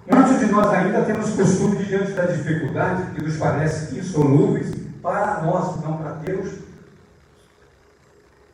muitos 0.09 0.39
de 0.39 0.45
nós 0.45 0.67
ainda 0.69 1.03
temos 1.03 1.31
costume 1.31 1.83
diante 1.83 2.13
da 2.13 2.27
dificuldade, 2.27 3.11
que 3.13 3.23
nos 3.23 3.37
parece 3.37 3.97
insolúveis, 3.97 4.80
para 5.01 5.41
nós, 5.41 5.81
não 5.81 5.97
para 5.97 6.11
Deus, 6.13 6.59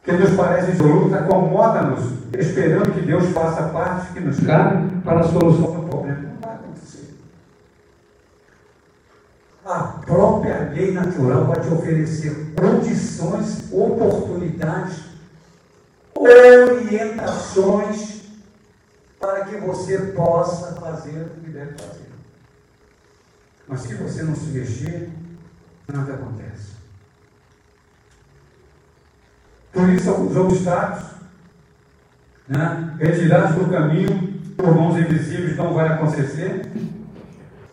que 0.03 0.11
nos 0.13 0.35
parece 0.35 0.71
insoluto, 0.71 1.13
acomoda-nos, 1.13 2.13
esperando 2.33 2.93
que 2.93 3.01
Deus 3.01 3.29
faça 3.33 3.67
parte 3.69 4.13
que 4.13 4.21
nos 4.21 4.39
cabe 4.39 5.01
para 5.01 5.19
a 5.19 5.23
solução 5.23 5.81
do 5.81 5.89
problema. 5.89 6.21
Não 6.21 6.39
vai 6.39 6.55
acontecer. 6.55 7.13
A 9.65 9.79
própria 10.05 10.71
lei 10.73 10.93
natural 10.93 11.45
vai 11.45 11.59
te 11.59 11.67
oferecer 11.67 12.53
condições, 12.55 13.69
oportunidades, 13.69 15.03
orientações 16.15 18.21
para 19.19 19.43
que 19.43 19.57
você 19.57 19.97
possa 19.97 20.79
fazer 20.79 21.23
o 21.23 21.41
que 21.41 21.49
deve 21.49 21.73
fazer. 21.73 22.07
Mas 23.67 23.81
se 23.81 23.93
você 23.95 24.23
não 24.23 24.33
se 24.33 24.45
mexer, 24.45 25.09
nada 25.87 26.13
acontece. 26.13 26.77
Por 29.71 29.89
isso, 29.89 30.11
os 30.11 30.35
obstáculos, 30.35 31.11
né, 32.47 32.95
retirados 32.99 33.55
do 33.55 33.69
caminho 33.69 34.33
por 34.57 34.75
mãos 34.75 34.97
invisíveis, 34.97 35.55
não 35.55 35.73
vai 35.73 35.87
acontecer. 35.87 36.71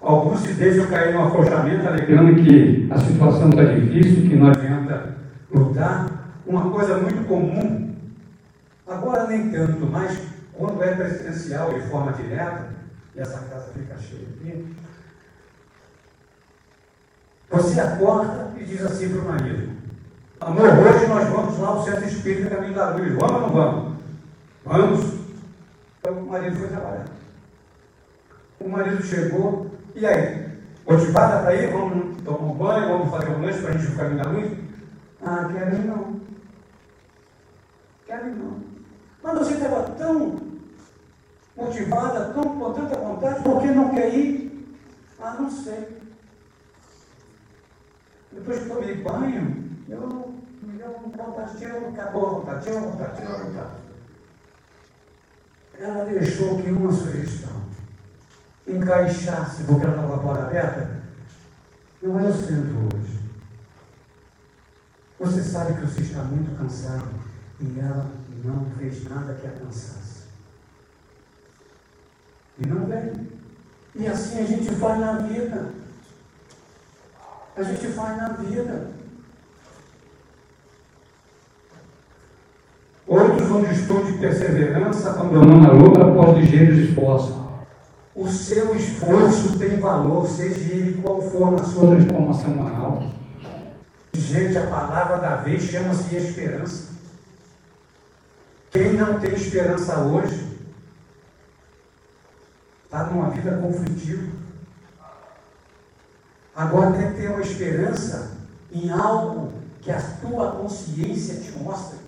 Alguns 0.01 0.41
se 0.41 0.53
deixam 0.53 0.87
cair 0.87 1.15
no 1.15 1.27
afrouxamento, 1.27 1.87
alegando 1.87 2.43
que 2.43 2.89
a 2.91 2.99
situação 2.99 3.49
está 3.51 3.65
difícil, 3.65 4.29
que 4.29 4.37
não 4.37 4.49
adianta 4.49 5.17
lutar. 5.51 6.11
Uma 6.47 6.71
coisa 6.71 6.99
muito 6.99 7.27
comum, 7.27 7.97
agora 8.87 9.27
nem 9.29 9.51
tanto, 9.51 9.87
mas 9.87 10.19
quando 10.53 10.83
é 10.83 10.95
presidencial 10.95 11.73
de 11.73 11.81
forma 11.89 12.13
direta, 12.13 12.69
e 13.15 13.21
essa 13.21 13.39
casa 13.49 13.73
fica 13.73 13.97
cheia 13.97 14.29
aqui, 14.29 14.77
você 17.55 17.81
acorda 17.81 18.53
e 18.59 18.65
diz 18.65 18.83
assim 18.83 19.11
para 19.11 19.21
o 19.21 19.25
marido: 19.29 19.73
Amor, 20.41 20.65
hoje 20.65 21.07
nós 21.07 21.29
vamos 21.29 21.59
lá 21.59 21.69
ao 21.69 21.85
centro 21.85 22.05
espírita 22.05 22.55
Caminho 22.55 22.75
da 22.75 22.91
Luz. 22.91 23.15
Vamos 23.15 23.33
ou 23.33 23.41
não 23.41 23.49
vamos? 23.51 23.95
Vamos. 24.65 25.15
Então 25.99 26.19
o 26.19 26.27
marido 26.27 26.57
foi 26.57 26.69
trabalhar. 26.69 27.05
O 28.61 28.69
marido 28.69 29.03
chegou, 29.03 29.71
e 29.95 30.05
aí? 30.05 30.45
Motivada 30.87 31.43
para 31.43 31.55
ir, 31.55 31.73
vamos 31.73 32.23
tomar 32.23 32.39
um 32.39 32.55
banho, 32.55 32.89
vamos 32.89 33.11
fazer 33.11 33.31
um 33.31 33.41
lanche 33.41 33.61
para 33.61 33.71
a 33.71 33.73
gente 33.73 33.87
ficar 33.87 34.05
caminho 34.05 34.25
da 34.25 34.31
luz? 34.31 34.53
Ah, 35.23 35.49
quero 35.53 35.77
ir 35.77 35.85
não. 35.87 36.21
Quero 38.07 38.29
ir 38.29 38.35
não. 38.35 38.57
Mas 39.23 39.39
você 39.39 39.55
estava 39.55 39.83
tão 39.93 40.37
motivada, 41.57 42.33
tão 42.35 42.43
com 42.43 42.73
tanta 42.73 42.99
vontade, 42.99 43.43
por 43.43 43.63
que 43.63 43.69
não 43.69 43.95
quer 43.95 44.15
ir? 44.15 44.77
Ah, 45.21 45.37
não 45.39 45.51
sei. 45.51 46.05
Depois 48.35 48.59
que 48.59 48.69
tomei 48.69 49.03
banho, 49.03 49.71
eu 49.89 50.35
me 50.63 50.79
deu 50.79 50.99
vontade, 51.17 51.57
tinha 51.57 51.81
vontade, 51.81 52.13
vontade, 52.13 52.65
tinha 52.65 52.81
vontade. 52.81 53.85
Ela 55.79 56.05
deixou 56.05 56.63
que 56.63 56.71
uma 56.71 56.93
sugestão 56.93 57.65
encaixasse, 58.67 59.65
porque 59.65 59.85
ela 59.85 59.95
estava 59.95 60.09
com 60.09 60.15
a 60.15 60.23
porta 60.23 60.47
aberta, 60.47 61.03
não 62.03 62.19
é 62.19 62.29
o 62.29 62.35
centro 62.35 62.89
hoje. 62.95 63.21
Você 65.19 65.43
sabe 65.43 65.75
que 65.75 65.87
você 65.87 66.01
está 66.01 66.23
muito 66.25 66.57
cansado 66.59 67.09
e 67.61 67.79
ela 67.79 68.11
não 68.45 68.67
fez 68.77 69.09
nada 69.09 69.35
que 69.35 69.47
a 69.47 69.51
cansasse. 69.51 70.25
E 72.59 72.67
não 72.67 72.87
veio. 72.87 73.27
E 73.95 74.07
assim 74.07 74.41
a 74.41 74.47
gente 74.47 74.75
faz 74.75 75.01
na 75.01 75.19
vida. 75.19 75.84
A 77.57 77.63
gente 77.63 77.87
faz 77.89 78.17
na 78.17 78.29
vida. 78.31 78.91
Outros 83.07 83.49
vão 83.49 83.63
de 83.63 84.13
de 84.13 84.19
perseverança, 84.19 85.11
abandonando 85.11 85.71
a 85.71 85.73
luta 85.73 86.05
após 86.05 86.39
ligeiros 86.39 86.79
esforços. 86.79 87.37
O 88.15 88.29
seu 88.29 88.75
esforço 88.75 89.59
tem 89.59 89.79
valor, 89.79 90.27
seja 90.27 90.73
ele 90.73 91.03
qual 91.03 91.21
for 91.21 91.53
na 91.53 91.65
sua 91.65 91.97
transformação 91.97 92.51
moral. 92.51 93.03
Gente, 94.13 94.57
a 94.57 94.67
palavra 94.67 95.19
da 95.19 95.37
vez 95.37 95.63
chama-se 95.65 96.17
esperança. 96.17 96.95
Quem 98.71 98.95
não 98.95 99.21
tem 99.21 99.35
esperança 99.35 99.99
hoje 100.01 100.45
está 102.85 103.05
numa 103.07 103.31
vida 103.31 103.59
conflitiva. 103.59 104.44
Agora 106.57 106.93
tem 106.93 107.13
que 107.13 107.21
ter 107.21 107.29
uma 107.29 107.41
esperança 107.41 108.37
em 108.71 108.91
algo 108.91 109.53
que 109.81 109.91
a 109.91 110.01
tua 110.21 110.53
consciência 110.53 111.41
te 111.41 111.51
mostra. 111.59 111.99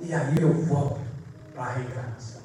E 0.00 0.14
aí 0.14 0.40
eu 0.40 0.52
volto 0.52 1.00
para 1.52 1.64
a 1.64 1.72
reencarnação. 1.74 2.40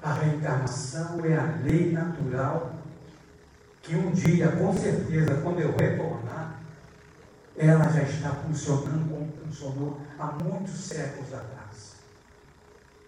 A 0.00 0.12
reencarnação 0.12 1.24
é 1.24 1.36
a 1.36 1.58
lei 1.64 1.92
natural 1.92 2.72
que 3.82 3.96
um 3.96 4.12
dia, 4.12 4.52
com 4.52 4.72
certeza, 4.76 5.40
quando 5.42 5.60
eu 5.60 5.74
retornar, 5.76 6.60
ela 7.56 7.84
já 7.88 8.02
está 8.02 8.30
funcionando 8.30 9.10
como 9.10 9.32
funcionou 9.44 10.00
há 10.18 10.26
muitos 10.44 10.78
séculos 10.84 11.34
atrás. 11.34 11.96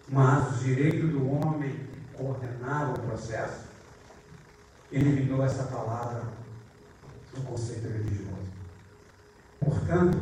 Mas 0.09 0.49
o 0.49 0.63
direito 0.63 1.07
do 1.07 1.31
homem 1.31 1.71
que 1.71 2.17
coordenava 2.17 2.91
o 2.91 2.99
processo 2.99 3.70
eliminou 4.91 5.43
essa 5.43 5.63
palavra 5.63 6.23
do 7.33 7.41
conceito 7.41 7.87
religioso. 7.87 8.51
Portanto, 9.59 10.17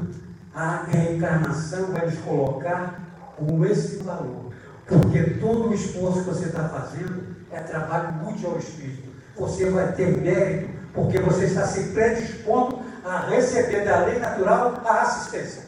a 0.54 0.84
reencarnação 0.84 1.88
vai 1.88 2.06
nos 2.06 2.20
colocar 2.20 3.34
com 3.36 3.66
esse 3.66 3.98
valor. 4.04 4.54
Porque 4.86 5.22
todo 5.40 5.70
o 5.70 5.74
esforço 5.74 6.20
que 6.20 6.30
você 6.30 6.46
está 6.46 6.68
fazendo 6.68 7.36
é 7.52 7.60
trabalho 7.60 8.28
útil 8.28 8.52
ao 8.52 8.60
Espírito. 8.60 9.10
Você 9.38 9.70
vai 9.70 9.92
ter 9.94 10.18
mérito, 10.18 10.70
porque 10.94 11.20
você 11.20 11.46
está 11.46 11.66
se 11.66 11.90
predispondo 11.90 12.80
a 13.06 13.28
receber 13.28 13.86
da 13.86 14.06
lei 14.06 14.20
natural 14.20 14.82
a 14.86 15.02
assistência. 15.02 15.64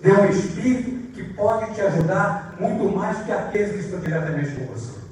De 0.00 0.10
um 0.10 0.24
Espírito 0.26 1.12
que 1.12 1.24
pode 1.34 1.74
te 1.74 1.80
ajudar 1.80 2.56
muito 2.58 2.94
mais 2.94 3.24
que 3.24 3.32
aqueles 3.32 3.72
que 3.72 3.78
estão 3.78 4.00
diretamente 4.00 4.52
com 4.56 4.66
você. 4.66 5.05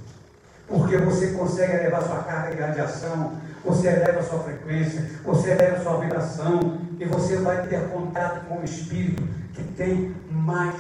Porque 0.67 0.97
você 0.97 1.33
consegue 1.33 1.75
elevar 1.75 2.03
sua 2.03 2.23
carga 2.23 2.55
de 2.55 2.63
radiação, 2.63 3.39
você 3.65 3.89
eleva 3.89 4.23
sua 4.23 4.41
frequência, 4.41 5.11
você 5.23 5.51
eleva 5.51 5.83
sua 5.83 6.01
vibração, 6.01 6.81
e 6.99 7.05
você 7.05 7.37
vai 7.37 7.67
ter 7.67 7.89
contato 7.89 8.47
com 8.47 8.61
o 8.61 8.65
Espírito 8.65 9.23
que 9.55 9.63
tem 9.75 10.15
mais 10.31 10.75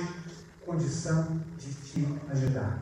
condição 0.64 1.41
de 1.59 1.72
te 1.74 2.18
ajudar. 2.30 2.78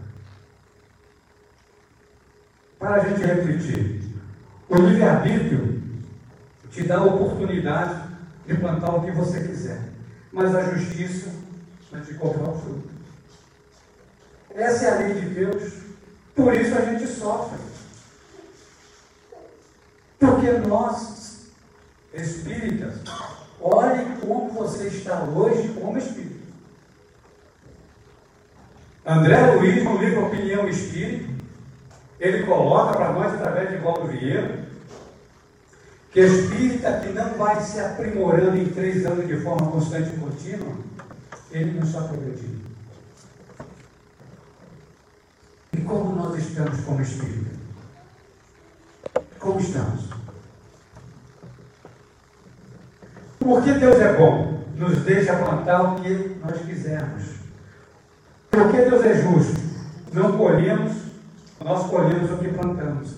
Para 2.78 2.96
a 2.96 3.08
gente 3.08 3.24
refletir, 3.24 4.02
o 4.68 4.76
livre-arbítrio 4.76 5.82
te 6.70 6.82
dá 6.84 6.98
a 6.98 7.04
oportunidade 7.04 8.08
de 8.46 8.56
plantar 8.56 8.96
o 8.96 9.04
que 9.04 9.10
você 9.12 9.40
quiser, 9.40 9.80
mas 10.32 10.54
a 10.54 10.74
justiça 10.74 11.30
vai 11.90 12.00
te 12.00 12.14
cobrar 12.14 12.50
o 12.50 12.58
fruto. 12.58 12.90
Essa 14.54 14.86
é 14.86 14.90
a 14.90 14.98
lei 14.98 15.20
de 15.20 15.28
Deus, 15.28 15.81
por 16.34 16.54
isso 16.54 16.74
a 16.76 16.80
gente 16.82 17.06
sofre. 17.06 17.58
Porque 20.18 20.50
nós, 20.68 21.46
espíritas, 22.14 22.94
olhe 23.60 24.16
como 24.20 24.50
você 24.50 24.88
está 24.88 25.22
hoje 25.24 25.68
como 25.80 25.98
espírito. 25.98 26.42
André 29.04 29.54
Luiz, 29.54 29.82
no 29.82 29.98
livro 29.98 30.26
Opinião 30.26 30.68
Espírita, 30.68 31.28
ele 32.20 32.44
coloca 32.44 32.96
para 32.96 33.12
nós, 33.12 33.34
através 33.34 33.70
de 33.70 33.78
Valdo 33.78 34.06
Vieira, 34.06 34.62
que 36.12 36.20
espírita 36.20 37.00
que 37.00 37.08
não 37.08 37.34
vai 37.34 37.60
se 37.60 37.80
aprimorando 37.80 38.56
em 38.56 38.68
três 38.68 39.04
anos 39.04 39.26
de 39.26 39.40
forma 39.40 39.72
constante 39.72 40.10
e 40.14 40.18
contínua, 40.20 40.76
ele 41.50 41.72
não 41.72 41.86
está 41.86 42.02
progredindo. 42.02 42.62
E 45.72 45.78
como 45.92 46.14
nós 46.16 46.38
estamos 46.38 46.80
como 46.80 47.02
espírita? 47.02 47.50
Como 49.38 49.60
estamos? 49.60 50.08
Porque 53.38 53.72
Deus 53.74 54.00
é 54.00 54.16
bom, 54.16 54.64
nos 54.76 54.98
deixa 55.02 55.36
plantar 55.36 55.82
o 55.82 56.00
que 56.00 56.36
nós 56.42 56.62
quisermos. 56.62 57.24
Porque 58.50 58.82
Deus 58.82 59.04
é 59.04 59.22
justo. 59.22 59.60
Não 60.12 60.38
colhemos, 60.38 60.92
nós 61.62 61.86
colhemos 61.90 62.30
o 62.30 62.38
que 62.38 62.48
plantamos. 62.48 63.16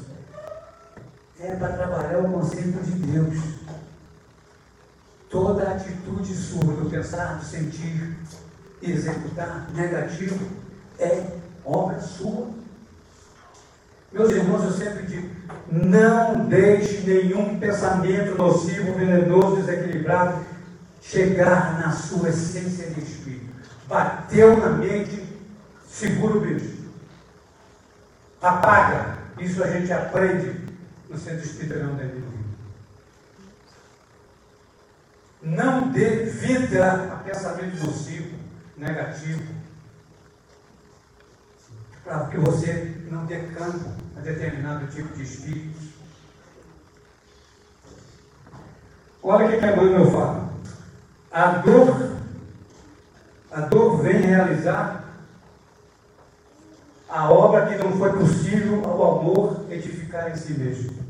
É 1.39 1.55
para 1.57 1.77
trabalhar 1.77 2.21
o 2.21 2.33
conceito 2.33 2.83
de 2.83 2.93
Deus. 2.93 3.55
Toda 5.29 5.71
atitude 5.71 6.35
sua, 6.35 6.75
do 6.75 6.89
pensar, 6.89 7.39
do 7.39 7.45
sentir 7.45 8.17
executar 8.81 9.69
negativo, 9.75 10.47
é 10.99 11.27
obra 11.65 12.01
sua. 12.01 12.64
Meus 14.15 14.31
irmãos, 14.31 14.63
eu 14.63 14.71
sempre 14.71 15.07
digo: 15.07 15.29
não 15.71 16.47
deixe 16.47 17.01
nenhum 17.01 17.59
pensamento 17.59 18.39
nocivo, 18.39 18.95
venenoso, 18.95 19.57
desequilibrado 19.57 20.47
chegar 21.03 21.81
na 21.81 21.91
sua 21.91 22.29
essência 22.29 22.91
de 22.91 23.01
espírito. 23.01 23.53
Bateu 23.89 24.57
na 24.57 24.71
mente, 24.71 25.21
segura 25.87 26.37
o 26.37 26.41
bicho. 26.41 26.85
Apaga. 28.41 29.19
Isso 29.39 29.65
a 29.65 29.67
gente 29.67 29.93
aprende 29.93 30.61
no 31.11 31.19
Centro 31.19 31.45
Espírita 31.45 31.75
Leão 31.75 31.97
da 31.97 32.05
Não 35.43 35.91
dê 35.91 36.25
vida 36.25 37.11
a 37.13 37.17
pensamento 37.17 37.85
nocivo, 37.85 38.37
negativo, 38.77 39.43
para 42.05 42.27
que 42.27 42.37
você 42.37 43.03
não 43.11 43.25
dê 43.25 43.37
a 43.37 44.21
determinado 44.21 44.87
tipo 44.89 45.15
de 45.17 45.23
espíritos. 45.23 45.95
Olha 49.23 49.47
o 49.47 49.51
que, 49.51 49.57
que 49.57 49.67
Emmanuel 49.67 50.11
fala. 50.11 50.55
A 51.33 51.49
dor, 51.59 52.17
a 53.51 53.61
dor 53.63 54.03
vem 54.03 54.21
realizar 54.21 55.03
a 57.09 57.31
obra 57.33 57.67
que 57.67 57.83
não 57.83 57.97
foi 57.97 58.13
possível 58.13 58.85
ao 58.85 59.21
amor 59.21 59.65
edificar 59.71 60.31
em 60.31 60.37
si 60.37 60.53
mesmo. 60.53 61.05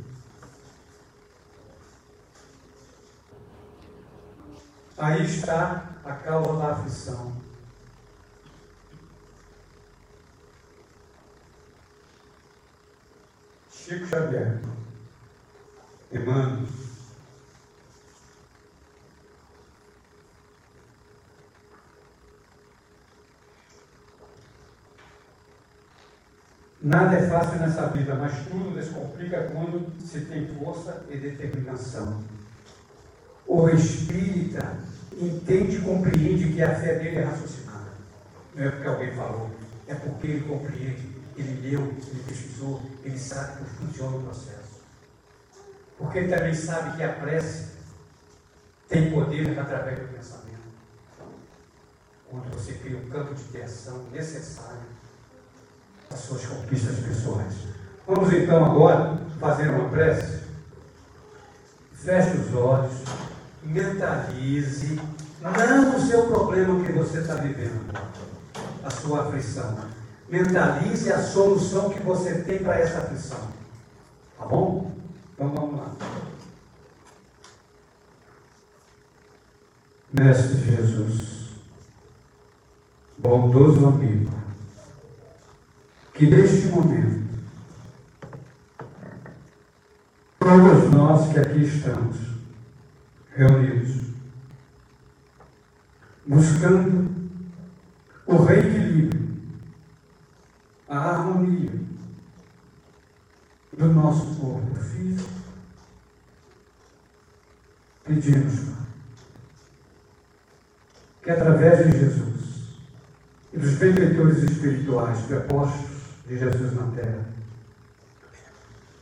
Aí 4.96 5.24
está 5.24 5.90
a 6.04 6.12
causa 6.12 6.58
da 6.58 6.72
aflição. 6.72 7.32
Chico 13.84 14.06
Xavier, 14.06 14.60
Emmanuel, 16.10 16.66
Nada 26.80 27.16
é 27.16 27.28
fácil 27.28 27.58
nessa 27.58 27.88
vida, 27.88 28.14
mas 28.14 28.32
tudo 28.46 28.74
descomplica 28.74 29.50
quando 29.52 29.92
se 30.02 30.20
tem 30.22 30.46
força 30.46 31.04
e 31.10 31.18
determinação. 31.18 32.24
O 33.46 33.68
espírita 33.68 34.78
entende 35.12 35.76
e 35.76 35.80
compreende 35.82 36.54
que 36.54 36.62
a 36.62 36.74
fé 36.74 36.98
dele 36.98 37.18
é 37.18 37.24
raciocinada. 37.24 37.92
Não 38.54 38.64
é 38.64 38.70
porque 38.70 38.88
alguém 38.88 39.12
falou, 39.12 39.50
é 39.86 39.94
porque 39.94 40.26
ele 40.26 40.48
compreende, 40.48 41.13
ele 41.36 41.68
leu, 41.68 41.80
ele 41.80 42.24
pesquisou, 42.26 42.82
ele 43.02 43.18
sabe 43.18 43.58
como 43.58 43.70
funciona 43.70 44.16
o 44.16 44.22
processo. 44.22 44.82
Porque 45.98 46.18
ele 46.18 46.34
também 46.34 46.54
sabe 46.54 46.96
que 46.96 47.02
a 47.02 47.12
prece 47.12 47.74
tem 48.88 49.10
poder 49.10 49.58
através 49.58 49.98
do 49.98 50.08
pensamento. 50.08 50.44
Quando 52.30 52.52
você 52.52 52.74
cria 52.74 52.98
um 52.98 53.08
campo 53.08 53.34
de 53.34 53.44
tensão 53.44 54.04
necessário 54.10 54.94
as 56.10 56.20
suas 56.20 56.44
conquistas 56.46 56.98
pessoais. 57.00 57.54
Vamos 58.06 58.32
então 58.32 58.64
agora 58.64 59.18
fazer 59.40 59.70
uma 59.70 59.88
prece. 59.88 60.44
Feche 61.92 62.36
os 62.36 62.54
olhos, 62.54 62.92
mentalize, 63.62 65.00
não 65.40 65.96
o 65.96 66.00
seu 66.00 66.26
problema 66.26 66.84
que 66.84 66.92
você 66.92 67.18
está 67.18 67.34
vivendo, 67.36 67.92
a 68.82 68.90
sua 68.90 69.26
aflição. 69.26 69.93
Mentalize 70.28 71.12
a 71.12 71.22
solução 71.22 71.90
que 71.90 72.00
você 72.00 72.42
tem 72.42 72.58
para 72.58 72.78
essa 72.78 72.98
aflição. 72.98 73.48
Tá 74.38 74.46
bom? 74.46 74.92
Então 75.34 75.50
vamos 75.50 75.80
lá. 75.80 75.94
Mestre 80.12 80.58
Jesus, 80.58 81.50
bondoso 83.18 83.84
amigo, 83.88 84.30
que 86.14 86.26
neste 86.26 86.68
momento, 86.68 87.24
todos 90.38 90.90
nós 90.92 91.32
que 91.32 91.40
aqui 91.40 91.64
estamos, 91.64 92.16
reunidos, 93.34 94.02
buscando 96.24 97.10
o 98.24 98.36
reequilíbrio, 98.36 99.23
a 100.94 101.10
harmonia 101.10 101.72
do 103.76 103.86
nosso 103.92 104.36
corpo 104.36 104.76
físico, 104.76 105.28
pedimos, 108.04 108.74
que 111.22 111.30
através 111.30 111.90
de 111.90 111.98
Jesus 111.98 112.78
e 113.52 113.58
dos 113.58 113.74
benfeitores 113.74 114.42
espirituais, 114.44 115.22
prepostos 115.22 115.90
de 116.28 116.38
Jesus 116.38 116.74
na 116.74 116.86
terra, 116.92 117.24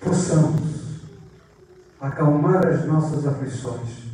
possamos 0.00 1.02
acalmar 2.00 2.66
as 2.66 2.86
nossas 2.86 3.26
aflições, 3.26 4.04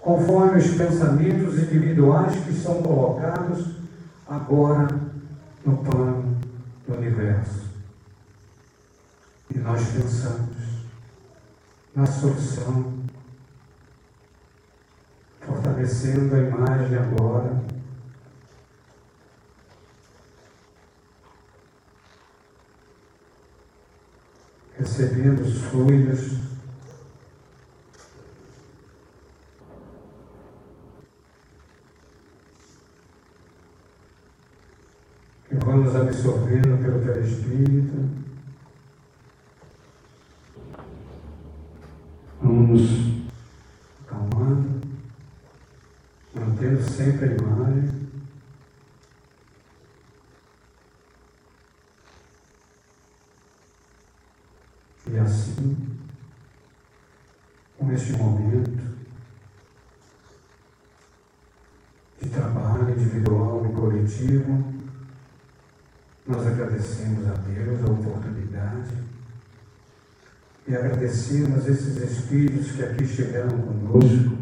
conforme 0.00 0.58
os 0.58 0.68
pensamentos 0.74 1.58
individuais 1.58 2.44
que 2.44 2.52
são 2.52 2.80
colocados 2.82 3.76
agora 4.28 4.88
no 5.64 5.78
plano 5.78 6.21
do 6.86 6.94
universo. 6.94 7.70
E 9.54 9.58
nós 9.58 9.80
pensamos 9.88 10.56
na 11.94 12.06
solução, 12.06 12.94
fortalecendo 15.40 16.34
a 16.34 16.38
imagem 16.38 16.96
agora 16.96 17.62
recebendo 24.82 25.42
os 25.42 25.62
fluidos. 25.62 26.51
Que 35.52 35.58
vamos 35.58 35.94
absorvendo 35.94 36.82
pelo 36.82 37.04
perispírito. 37.04 38.08
Vamos 42.40 42.80
acalmando, 44.06 44.80
mantendo 46.34 46.82
sempre 46.82 47.26
a 47.26 47.34
imagem. 47.34 48.08
E 55.06 55.18
assim, 55.18 55.76
com 57.76 57.92
este 57.92 58.12
momento 58.14 58.96
de 62.22 62.28
trabalho 62.30 62.90
individual 62.90 63.66
e 63.66 63.72
coletivo, 63.74 64.72
nós 66.26 66.46
agradecemos 66.46 67.26
a 67.26 67.34
Deus 67.34 67.80
a 67.82 67.92
oportunidade 67.92 68.94
e 70.68 70.74
agradecemos 71.02 71.66
esses 71.66 71.96
espíritos 71.96 72.72
que 72.72 72.82
aqui 72.82 73.02
estiveram 73.02 73.58
conosco, 73.58 74.38